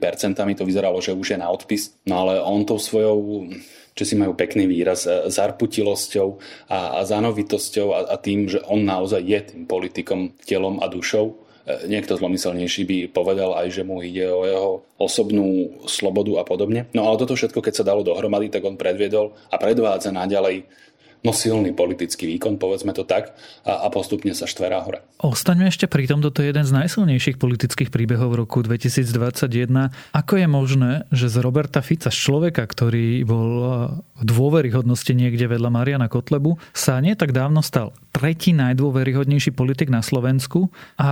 to 0.57 0.65
vyzeralo, 0.65 0.97
že 0.97 1.13
už 1.13 1.37
je 1.37 1.37
na 1.37 1.53
odpis. 1.53 1.93
No 2.09 2.25
ale 2.25 2.41
on 2.41 2.65
tou 2.65 2.81
svojou 2.81 3.53
že 3.93 4.09
si 4.09 4.15
majú 4.17 4.33
pekný 4.33 4.65
výraz, 4.65 5.05
e, 5.05 5.29
zarputilosťou 5.29 6.27
a, 6.65 6.97
a 6.97 6.99
zanovitosťou 7.05 7.87
a, 7.93 7.99
a 8.09 8.15
tým, 8.17 8.49
že 8.49 8.57
on 8.65 8.81
naozaj 8.81 9.21
je 9.21 9.39
tým 9.53 9.63
politikom 9.69 10.33
telom 10.49 10.81
a 10.81 10.89
dušou. 10.89 11.29
E, 11.29 11.33
niekto 11.85 12.17
zlomyselnejší 12.17 12.89
by 12.89 12.97
povedal 13.13 13.53
aj, 13.53 13.69
že 13.69 13.85
mu 13.85 14.01
ide 14.01 14.25
o 14.33 14.43
jeho 14.49 14.71
osobnú 14.97 15.77
slobodu 15.85 16.41
a 16.41 16.43
podobne. 16.43 16.89
No 16.97 17.05
ale 17.05 17.21
toto 17.21 17.37
všetko, 17.37 17.61
keď 17.61 17.73
sa 17.77 17.87
dalo 17.87 18.01
dohromady, 18.01 18.49
tak 18.49 18.65
on 18.65 18.81
predviedol 18.81 19.37
a 19.53 19.61
predvádza 19.61 20.09
naďalej 20.09 20.65
no 21.23 21.31
silný 21.31 21.71
politický 21.71 22.27
výkon, 22.35 22.59
povedzme 22.59 22.91
to 22.91 23.07
tak, 23.07 23.31
a, 23.63 23.83
a 23.83 23.87
postupne 23.87 24.35
sa 24.35 24.43
štverá 24.43 24.83
hore. 24.83 24.99
Ostaňme 25.23 25.71
ešte 25.71 25.87
pri 25.87 26.05
tom, 26.05 26.19
toto 26.19 26.43
je 26.43 26.51
jeden 26.51 26.67
z 26.67 26.75
najsilnejších 26.75 27.39
politických 27.39 27.89
príbehov 27.89 28.35
roku 28.35 28.59
2021. 28.59 29.95
Ako 30.11 30.33
je 30.35 30.47
možné, 30.51 30.91
že 31.15 31.31
z 31.31 31.39
Roberta 31.39 31.79
Fica, 31.79 32.11
z 32.11 32.19
človeka, 32.19 32.67
ktorý 32.67 33.23
bol 33.23 33.49
v 34.19 34.23
dôveryhodnosti 34.27 35.15
niekde 35.15 35.47
vedľa 35.47 35.71
Mariana 35.71 36.11
Kotlebu, 36.11 36.59
sa 36.75 36.99
nie 36.99 37.15
tak 37.15 37.31
dávno 37.31 37.63
stal 37.63 37.95
tretí 38.13 38.53
najdôveryhodnejší 38.53 39.57
politik 39.57 39.89
na 39.89 40.05
Slovensku 40.05 40.69
a 41.01 41.09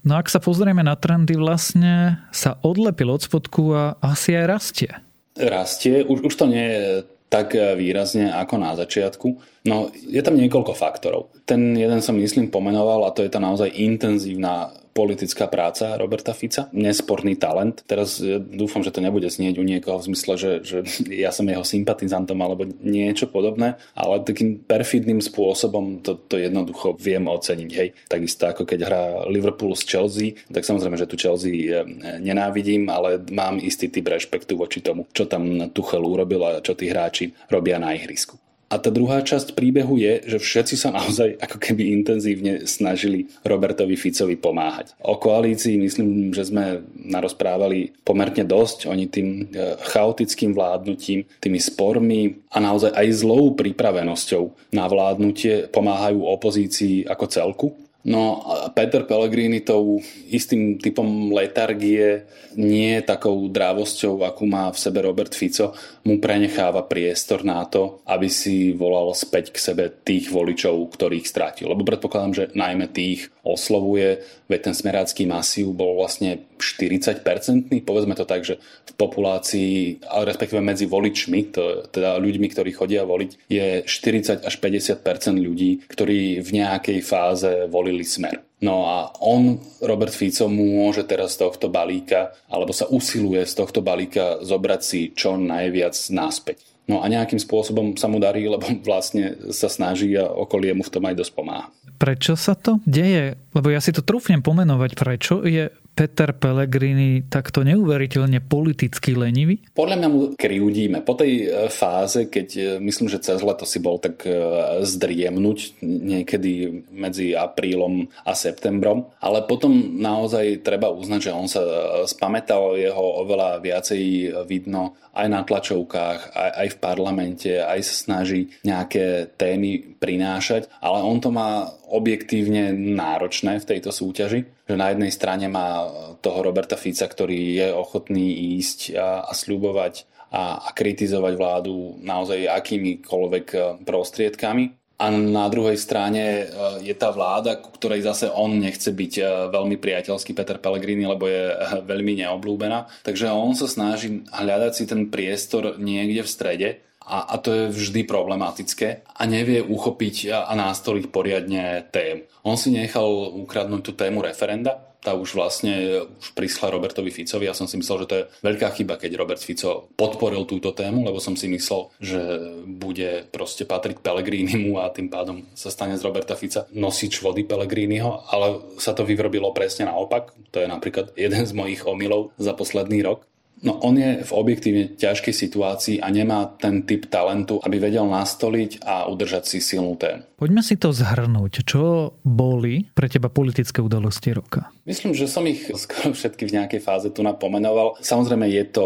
no 0.00 0.12
ak 0.16 0.32
sa 0.32 0.40
pozrieme 0.40 0.80
na 0.80 0.96
trendy, 0.96 1.36
vlastne 1.36 2.24
sa 2.32 2.56
odlepil 2.64 3.12
od 3.12 3.20
spodku 3.20 3.76
a 3.76 4.00
asi 4.00 4.32
aj 4.38 4.46
rastie. 4.48 4.90
Rastie, 5.36 6.00
už, 6.02 6.24
už 6.24 6.34
to 6.34 6.46
nie 6.48 6.64
je 6.64 6.84
tak 7.30 7.54
výrazne 7.54 8.34
ako 8.34 8.58
na 8.58 8.74
začiatku. 8.74 9.28
No, 9.70 9.94
je 9.94 10.18
tam 10.18 10.34
niekoľko 10.34 10.74
faktorov. 10.74 11.30
Ten 11.46 11.78
jeden 11.78 12.02
som 12.02 12.18
myslím 12.18 12.50
pomenoval 12.50 13.06
a 13.06 13.14
to 13.14 13.22
je 13.22 13.30
tá 13.30 13.38
naozaj 13.38 13.70
intenzívna 13.70 14.74
politická 14.90 15.46
práca 15.46 15.94
Roberta 15.96 16.34
Fica, 16.34 16.68
nesporný 16.74 17.38
talent. 17.38 17.82
Teraz 17.86 18.18
ja 18.18 18.42
dúfam, 18.42 18.82
že 18.82 18.90
to 18.90 19.00
nebude 19.00 19.30
znieť 19.30 19.56
u 19.56 19.64
niekoho 19.64 20.02
v 20.02 20.12
zmysle, 20.12 20.34
že, 20.36 20.52
že 20.66 20.78
ja 21.24 21.30
som 21.30 21.46
jeho 21.46 21.62
sympatizantom 21.62 22.38
alebo 22.42 22.66
niečo 22.82 23.30
podobné, 23.30 23.78
ale 23.94 24.22
takým 24.26 24.60
perfidným 24.60 25.22
spôsobom 25.22 26.02
to, 26.02 26.18
to 26.26 26.36
jednoducho 26.36 26.98
viem 26.98 27.26
oceniť. 27.30 27.70
Hej. 27.70 27.88
Takisto 28.10 28.50
ako 28.50 28.62
keď 28.66 28.80
hrá 28.84 29.04
Liverpool 29.30 29.72
s 29.78 29.86
Chelsea, 29.86 30.36
tak 30.50 30.66
samozrejme, 30.66 30.98
že 30.98 31.08
tu 31.08 31.16
Chelsea 31.16 31.70
eh, 31.70 31.86
nenávidím, 32.18 32.90
ale 32.90 33.22
mám 33.30 33.62
istý 33.62 33.88
typ 33.88 34.10
rešpektu 34.10 34.58
voči 34.58 34.82
tomu, 34.82 35.06
čo 35.14 35.30
tam 35.30 35.70
Tuchel 35.70 36.02
urobil 36.02 36.42
a 36.42 36.50
čo 36.64 36.74
tí 36.74 36.90
hráči 36.90 37.30
robia 37.48 37.78
na 37.78 37.94
ihrisku. 37.94 38.49
A 38.70 38.78
tá 38.78 38.86
druhá 38.86 39.18
časť 39.18 39.58
príbehu 39.58 39.98
je, 39.98 40.22
že 40.30 40.38
všetci 40.38 40.74
sa 40.78 40.94
naozaj 40.94 41.42
ako 41.42 41.58
keby 41.58 41.90
intenzívne 41.90 42.70
snažili 42.70 43.26
Robertovi 43.42 43.98
Ficovi 43.98 44.38
pomáhať. 44.38 44.94
O 45.02 45.18
koalícii 45.18 45.74
myslím, 45.74 46.30
že 46.30 46.46
sme 46.46 46.86
narozprávali 46.94 47.90
pomerne 48.06 48.46
dosť. 48.46 48.86
Oni 48.86 49.10
tým 49.10 49.50
e, 49.50 49.74
chaotickým 49.90 50.54
vládnutím, 50.54 51.26
tými 51.42 51.58
spormi 51.58 52.38
a 52.54 52.62
naozaj 52.62 52.94
aj 52.94 53.06
zlou 53.10 53.58
pripravenosťou 53.58 54.70
na 54.70 54.86
vládnutie 54.86 55.66
pomáhajú 55.74 56.22
opozícii 56.22 57.10
ako 57.10 57.24
celku. 57.26 57.68
No 58.00 58.40
a 58.48 58.72
Peter 58.72 59.04
Pellegrini 59.04 59.60
tou 59.60 60.00
istým 60.32 60.80
typom 60.80 61.36
letargie, 61.36 62.24
nie 62.56 62.96
takou 63.04 63.44
drávosťou, 63.52 64.24
akú 64.24 64.48
má 64.48 64.72
v 64.72 64.80
sebe 64.80 65.04
Robert 65.04 65.36
Fico, 65.36 65.76
mu 66.08 66.16
prenecháva 66.16 66.80
priestor 66.88 67.44
na 67.44 67.60
to, 67.68 68.00
aby 68.08 68.32
si 68.32 68.72
volal 68.72 69.12
späť 69.12 69.52
k 69.52 69.58
sebe 69.60 69.84
tých 69.92 70.32
voličov, 70.32 70.80
ktorých 70.96 71.28
strátil. 71.28 71.68
Lebo 71.68 71.84
predpokladám, 71.84 72.32
že 72.32 72.44
najmä 72.56 72.88
tých 72.88 73.28
oslovuje, 73.42 74.22
veď 74.46 74.60
ten 74.70 74.74
smerácký 74.76 75.24
masív 75.24 75.72
bol 75.72 75.96
vlastne 75.96 76.44
40-percentný, 76.60 77.80
povedzme 77.82 78.12
to 78.14 78.28
tak, 78.28 78.44
že 78.44 78.60
v 78.60 78.92
populácii, 78.96 80.04
ale 80.06 80.28
respektíve 80.28 80.60
medzi 80.60 80.84
voličmi, 80.84 81.52
to, 81.52 81.88
teda 81.88 82.20
ľuďmi, 82.20 82.46
ktorí 82.52 82.70
chodia 82.76 83.08
voliť, 83.08 83.30
je 83.48 83.66
40 83.84 84.44
až 84.44 84.54
50% 84.60 85.00
ľudí, 85.40 85.84
ktorí 85.88 86.44
v 86.44 86.50
nejakej 86.50 86.98
fáze 87.00 87.50
volili 87.72 88.04
smer. 88.04 88.44
No 88.60 88.84
a 88.84 89.08
on, 89.24 89.56
Robert 89.80 90.12
Fico, 90.12 90.44
môže 90.44 91.08
teraz 91.08 91.40
z 91.40 91.48
tohto 91.48 91.72
balíka, 91.72 92.36
alebo 92.52 92.76
sa 92.76 92.84
usiluje 92.92 93.40
z 93.48 93.56
tohto 93.56 93.80
balíka 93.80 94.44
zobrať 94.44 94.80
si 94.84 95.00
čo 95.16 95.40
najviac 95.40 95.96
náspäť. 96.12 96.60
No 96.90 96.98
a 96.98 97.06
nejakým 97.06 97.38
spôsobom 97.38 97.94
sa 97.94 98.10
mu 98.10 98.18
darí, 98.18 98.50
lebo 98.50 98.66
vlastne 98.88 99.38
sa 99.54 99.70
snaží 99.70 100.10
a 100.18 100.26
okolie 100.26 100.74
mu 100.74 100.82
v 100.82 100.90
tom 100.90 101.06
aj 101.06 101.14
dosť 101.14 101.32
pomáha. 101.38 101.70
Prečo 102.00 102.34
sa 102.34 102.58
to 102.58 102.82
deje? 102.82 103.38
Lebo 103.54 103.70
ja 103.70 103.78
si 103.78 103.94
to 103.94 104.02
trúfnem 104.02 104.42
pomenovať, 104.42 104.90
prečo 104.98 105.46
je 105.46 105.70
Peter 105.94 106.32
Pellegrini 106.32 107.28
takto 107.28 107.60
neuveriteľne 107.60 108.40
politicky 108.40 109.12
lenivý? 109.12 109.60
Podľa 109.76 109.96
mňa 110.00 110.08
mu 110.08 110.20
kriudíme. 110.38 111.04
Po 111.04 111.12
tej 111.18 111.32
e, 111.44 111.46
fáze, 111.68 112.32
keď 112.32 112.48
e, 112.56 112.62
myslím, 112.80 113.12
že 113.12 113.20
cez 113.20 113.42
leto 113.44 113.68
si 113.68 113.82
bol 113.82 114.00
tak 114.00 114.24
e, 114.24 114.32
zdriemnúť 114.80 115.82
niekedy 115.84 116.84
medzi 116.88 117.36
aprílom 117.36 118.08
a 118.24 118.32
septembrom, 118.32 119.10
ale 119.20 119.44
potom 119.44 120.00
naozaj 120.00 120.64
treba 120.64 120.88
uznať, 120.88 121.20
že 121.20 121.32
on 121.36 121.48
sa 121.50 121.62
spamätal 122.08 122.78
jeho 122.78 123.26
oveľa 123.26 123.60
viacej 123.60 124.02
vidno 124.48 124.96
aj 125.10 125.26
na 125.26 125.42
tlačovkách, 125.42 126.20
aj, 126.32 126.50
aj 126.64 126.68
v 126.70 126.80
parlamente, 126.80 127.50
aj 127.58 127.80
sa 127.82 127.94
snaží 127.94 128.54
nejaké 128.62 129.34
témy 129.34 129.89
prinášať, 130.00 130.66
ale 130.80 131.04
on 131.04 131.20
to 131.20 131.28
má 131.28 131.68
objektívne 131.92 132.72
náročné 132.72 133.60
v 133.60 133.68
tejto 133.76 133.92
súťaži, 133.92 134.48
že 134.64 134.74
na 134.80 134.90
jednej 134.90 135.12
strane 135.12 135.46
má 135.52 135.86
toho 136.24 136.40
Roberta 136.40 136.80
Fica, 136.80 137.04
ktorý 137.04 137.60
je 137.60 137.68
ochotný 137.70 138.56
ísť 138.56 138.96
a, 138.96 139.28
a 139.28 139.32
sľubovať 139.36 140.08
a, 140.32 140.62
a 140.64 140.68
kritizovať 140.72 141.34
vládu 141.36 142.00
naozaj 142.00 142.48
akýmikoľvek 142.48 143.46
e, 143.52 143.58
prostriedkami. 143.82 144.64
A 145.00 145.08
na 145.10 145.48
druhej 145.50 145.74
strane 145.74 146.22
e, 146.22 146.44
je 146.86 146.94
tá 146.94 147.10
vláda, 147.10 147.58
ku 147.58 147.74
ktorej 147.74 148.06
zase 148.06 148.30
on 148.30 148.62
nechce 148.62 148.94
byť 148.94 149.12
e, 149.18 149.22
veľmi 149.50 149.74
priateľský 149.76 150.30
Peter 150.32 150.62
Pellegrini, 150.62 151.02
lebo 151.02 151.26
je 151.26 151.50
veľmi 151.82 152.22
neoblúbená. 152.24 152.86
Takže 153.02 153.26
on 153.34 153.58
sa 153.58 153.66
snaží 153.66 154.22
hľadať 154.30 154.72
si 154.72 154.84
ten 154.86 155.10
priestor 155.10 155.76
niekde 155.82 156.22
v 156.22 156.30
strede 156.30 156.68
a, 157.10 157.34
a 157.34 157.42
to 157.42 157.50
je 157.50 157.64
vždy 157.74 158.06
problematické 158.06 159.02
a 159.10 159.22
nevie 159.26 159.58
uchopiť 159.58 160.30
a, 160.30 160.46
a 160.46 160.52
nástoliť 160.54 161.10
poriadne 161.10 161.90
tém. 161.90 162.30
On 162.46 162.54
si 162.54 162.70
nechal 162.70 163.10
ukradnúť 163.34 163.82
tú 163.82 163.92
tému 163.98 164.22
referenda, 164.22 164.86
tá 165.00 165.16
už 165.16 165.32
vlastne 165.32 166.04
už 166.20 166.36
prišla 166.36 166.76
Robertovi 166.76 167.08
Ficovi. 167.08 167.48
Ja 167.48 167.56
som 167.56 167.64
si 167.64 167.80
myslel, 167.80 168.04
že 168.04 168.08
to 168.08 168.18
je 168.20 168.28
veľká 168.44 168.68
chyba, 168.76 169.00
keď 169.00 169.16
Robert 169.16 169.40
Fico 169.40 169.88
podporil 169.96 170.44
túto 170.44 170.76
tému, 170.76 171.08
lebo 171.08 171.16
som 171.16 171.34
si 171.34 171.48
myslel, 171.48 171.88
že 172.04 172.20
bude 172.68 173.24
proste 173.32 173.64
patriť 173.64 174.04
Pellegrinimu 174.04 174.76
a 174.76 174.92
tým 174.92 175.08
pádom 175.08 175.48
sa 175.56 175.72
stane 175.72 175.96
z 175.96 176.04
Roberta 176.04 176.36
Fica 176.36 176.68
nosič 176.76 177.24
vody 177.24 177.48
Pellegriniho, 177.48 178.28
ale 178.28 178.76
sa 178.76 178.92
to 178.92 179.08
vyvrobilo 179.08 179.56
presne 179.56 179.88
naopak. 179.88 180.36
To 180.52 180.60
je 180.60 180.68
napríklad 180.68 181.16
jeden 181.16 181.48
z 181.48 181.52
mojich 181.56 181.88
omylov 181.88 182.36
za 182.36 182.52
posledný 182.52 183.00
rok. 183.00 183.24
No 183.60 183.76
on 183.84 184.00
je 184.00 184.24
v 184.24 184.32
objektívne 184.32 184.84
ťažkej 184.96 185.34
situácii 185.36 185.96
a 186.00 186.08
nemá 186.08 186.48
ten 186.56 186.80
typ 186.88 187.12
talentu, 187.12 187.60
aby 187.60 187.76
vedel 187.76 188.08
nastoliť 188.08 188.80
a 188.80 189.04
udržať 189.12 189.44
si 189.44 189.58
silnú 189.60 190.00
tému. 190.00 190.24
Poďme 190.40 190.64
si 190.64 190.80
to 190.80 190.96
zhrnúť. 190.96 191.68
Čo 191.68 192.16
boli 192.24 192.88
pre 192.96 193.12
teba 193.12 193.28
politické 193.28 193.84
udalosti 193.84 194.32
roka? 194.32 194.72
Myslím, 194.88 195.12
že 195.12 195.28
som 195.28 195.44
ich 195.44 195.68
skoro 195.84 196.16
všetky 196.16 196.48
v 196.48 196.56
nejakej 196.56 196.80
fáze 196.80 197.12
tu 197.12 197.20
napomenoval. 197.20 198.00
Samozrejme 198.00 198.48
je 198.48 198.64
to 198.72 198.84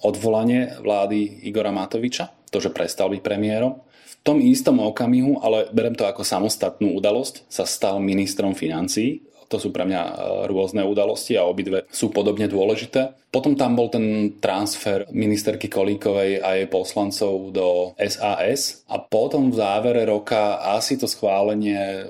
odvolanie 0.00 0.72
vlády 0.80 1.44
Igora 1.44 1.72
Matoviča, 1.72 2.32
to, 2.48 2.56
že 2.56 2.72
prestal 2.72 3.12
byť 3.12 3.20
premiérom. 3.20 3.84
V 3.84 4.14
tom 4.24 4.40
istom 4.40 4.80
okamihu, 4.80 5.44
ale 5.44 5.68
berem 5.76 5.92
to 5.92 6.08
ako 6.08 6.24
samostatnú 6.24 6.96
udalosť, 6.96 7.46
sa 7.52 7.68
stal 7.68 8.00
ministrom 8.00 8.56
financií 8.56 9.22
To 9.48 9.56
sú 9.62 9.70
pre 9.70 9.86
mňa 9.86 10.02
e, 10.02 10.12
rôzne 10.50 10.82
udalosti 10.82 11.38
a 11.38 11.46
obidve 11.46 11.86
sú 11.90 12.10
podobne 12.10 12.50
dôležité. 12.50 13.14
Potom 13.30 13.54
tam 13.54 13.76
bol 13.76 13.92
ten 13.92 14.38
transfer 14.40 15.04
ministerky 15.12 15.68
Kolíkovej 15.68 16.40
a 16.40 16.56
jej 16.56 16.68
poslancov 16.70 17.52
do 17.52 17.92
SAS 18.00 18.86
a 18.88 18.96
potom 19.02 19.52
v 19.52 19.58
závere 19.58 20.02
roka 20.08 20.62
asi 20.62 20.96
to 20.96 21.04
schválenie 21.04 22.06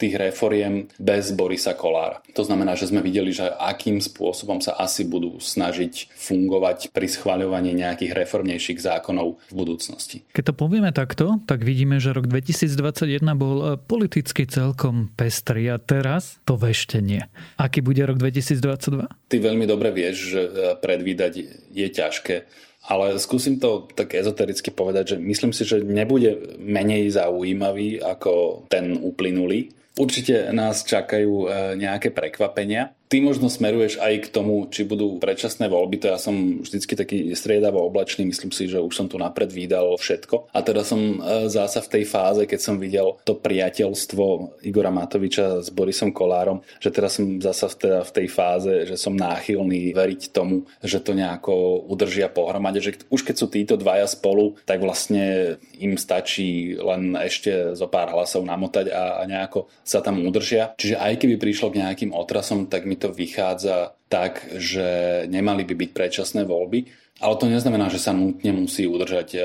tých 0.00 0.16
reforiem 0.16 0.88
bez 0.96 1.36
Borisa 1.36 1.76
Kolára. 1.76 2.24
To 2.32 2.40
znamená, 2.40 2.72
že 2.72 2.88
sme 2.88 3.04
videli, 3.04 3.36
že 3.36 3.52
akým 3.52 4.00
spôsobom 4.00 4.64
sa 4.64 4.80
asi 4.80 5.04
budú 5.04 5.36
snažiť 5.36 6.08
fungovať 6.16 6.88
pri 6.88 7.04
schváľovaní 7.04 7.76
nejakých 7.76 8.16
reformnejších 8.16 8.80
zákonov 8.80 9.36
v 9.52 9.52
budúcnosti. 9.52 10.24
Keď 10.32 10.44
to 10.50 10.54
povieme 10.56 10.88
takto, 10.96 11.44
tak 11.44 11.60
vidíme, 11.60 12.00
že 12.00 12.16
rok 12.16 12.24
2021 12.32 13.20
bol 13.36 13.56
eh, 13.60 13.68
politicky 13.76 14.48
celkom 14.48 15.12
pestrý 15.12 15.68
a 15.68 15.76
teraz 15.76 16.40
to 16.48 16.56
veštenie. 16.56 17.28
Aký 17.60 17.84
bude 17.84 18.00
rok 18.08 18.16
2022? 18.16 19.28
Ty 19.28 19.36
veľmi 19.36 19.68
dobre 19.68 19.92
vieš, 19.92 20.32
že 20.32 20.42
eh, 20.48 20.50
predvídať 20.80 21.32
je 21.70 21.88
ťažké 21.92 22.68
ale 22.88 23.20
skúsim 23.20 23.60
to 23.60 23.86
tak 23.92 24.16
ezotericky 24.16 24.72
povedať, 24.72 25.14
že 25.14 25.16
myslím 25.20 25.52
si, 25.52 25.68
že 25.68 25.84
nebude 25.84 26.56
menej 26.56 27.12
zaujímavý 27.12 28.00
ako 28.00 28.64
ten 28.72 28.96
uplynulý. 28.96 29.68
Určite 30.00 30.48
nás 30.56 30.80
čakajú 30.80 31.44
e, 31.44 31.46
nejaké 31.76 32.08
prekvapenia. 32.08 32.96
Ty 33.10 33.26
možno 33.26 33.50
smeruješ 33.50 33.98
aj 33.98 34.14
k 34.22 34.26
tomu, 34.30 34.70
či 34.70 34.86
budú 34.86 35.18
predčasné 35.18 35.66
voľby, 35.66 35.98
to 35.98 36.14
ja 36.14 36.16
som 36.16 36.62
vždycky 36.62 36.94
taký 36.94 37.18
striedavo 37.34 37.82
oblačný, 37.82 38.22
myslím 38.22 38.54
si, 38.54 38.70
že 38.70 38.78
už 38.78 38.94
som 38.94 39.10
tu 39.10 39.18
napred 39.18 39.50
vydal 39.50 39.98
všetko. 39.98 40.54
A 40.54 40.62
teda 40.62 40.86
som 40.86 41.18
e, 41.18 41.50
zasa 41.52 41.84
v 41.84 42.00
tej 42.00 42.04
fáze, 42.08 42.46
keď 42.48 42.60
som 42.62 42.80
videl 42.80 43.20
to 43.26 43.36
priateľstvo 43.36 44.24
Igora 44.64 44.88
Matoviča 44.88 45.60
s 45.60 45.68
Borisom 45.68 46.14
Kolárom, 46.16 46.64
že 46.80 46.94
teraz 46.94 47.20
som 47.20 47.42
zasa 47.42 47.68
v, 47.68 47.76
teda 47.82 47.98
v 48.06 48.14
tej 48.14 48.26
fáze, 48.30 48.72
že 48.88 48.96
som 48.96 49.12
náchylný 49.12 49.92
veriť 49.92 50.32
tomu, 50.32 50.64
že 50.80 51.02
to 51.04 51.12
nejako 51.12 51.82
udržia 51.92 52.32
pohromade, 52.32 52.80
že 52.80 52.96
už 53.12 53.20
keď 53.26 53.36
sú 53.36 53.52
títo 53.52 53.74
dvaja 53.76 54.08
spolu, 54.08 54.56
tak 54.64 54.80
vlastne 54.80 55.58
im 55.76 55.98
stačí 55.98 56.78
len 56.78 57.18
ešte 57.18 57.74
zo 57.74 57.90
pár 57.90 58.14
hlasov 58.14 58.46
namotať 58.46 58.94
a, 58.94 59.04
a 59.18 59.22
nejako 59.26 59.66
sa 59.90 59.98
tam 59.98 60.22
udržia. 60.22 60.78
Čiže 60.78 61.02
aj 61.02 61.18
keby 61.18 61.34
prišlo 61.34 61.74
k 61.74 61.82
nejakým 61.82 62.14
otrasom, 62.14 62.70
tak 62.70 62.86
mi 62.86 62.94
to 62.94 63.10
vychádza 63.10 63.98
tak, 64.06 64.46
že 64.54 65.26
nemali 65.26 65.66
by 65.66 65.74
byť 65.74 65.90
predčasné 65.90 66.46
voľby. 66.46 66.86
Ale 67.20 67.34
to 67.36 67.50
neznamená, 67.50 67.90
že 67.90 67.98
sa 68.00 68.14
nutne 68.14 68.54
musí 68.54 68.86
udržať 68.86 69.28
e, 69.36 69.40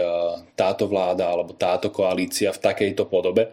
táto 0.55 0.88
vláda 0.88 1.27
alebo 1.27 1.58
táto 1.58 1.91
koalícia 1.91 2.55
v 2.55 2.62
takejto 2.62 3.03
podobe, 3.10 3.51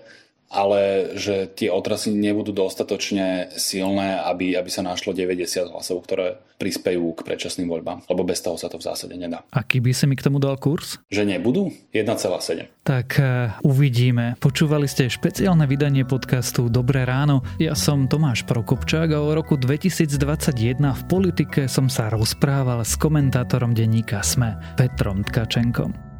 ale 0.53 1.13
že 1.17 1.49
tie 1.49 1.73
otrasy 1.73 2.13
nebudú 2.13 2.53
dostatočne 2.53 3.57
silné, 3.57 4.21
aby, 4.21 4.53
aby 4.53 4.69
sa 4.69 4.85
našlo 4.85 5.17
90 5.17 5.73
hlasov, 5.73 6.05
ktoré 6.05 6.37
prispejú 6.61 7.11
k 7.19 7.27
predčasným 7.27 7.67
voľbám, 7.67 8.07
lebo 8.07 8.23
bez 8.23 8.39
toho 8.39 8.55
sa 8.55 8.71
to 8.71 8.79
v 8.79 8.87
zásade 8.87 9.19
nedá. 9.19 9.43
Aký 9.51 9.83
by 9.83 9.91
si 9.91 10.07
mi 10.07 10.15
k 10.15 10.23
tomu 10.23 10.39
dal 10.39 10.55
kurz? 10.61 11.03
Že 11.11 11.35
nebudú? 11.35 11.75
1,7. 11.91 12.87
Tak 12.87 13.09
uh, 13.19 13.59
uvidíme. 13.67 14.39
Počúvali 14.39 14.87
ste 14.87 15.11
špeciálne 15.11 15.67
vydanie 15.67 16.07
podcastu 16.07 16.71
Dobré 16.71 17.03
ráno. 17.03 17.43
Ja 17.59 17.75
som 17.75 18.07
Tomáš 18.07 18.47
Prokopčák 18.47 19.11
a 19.11 19.19
o 19.25 19.35
roku 19.35 19.59
2021 19.59 20.79
v 20.79 21.03
politike 21.11 21.67
som 21.67 21.91
sa 21.91 22.13
rozprával 22.13 22.87
s 22.87 22.95
komentátorom 22.95 23.75
denníka 23.75 24.23
SME 24.23 24.55
Petrom 24.79 25.27
Tkačenkom. 25.27 26.12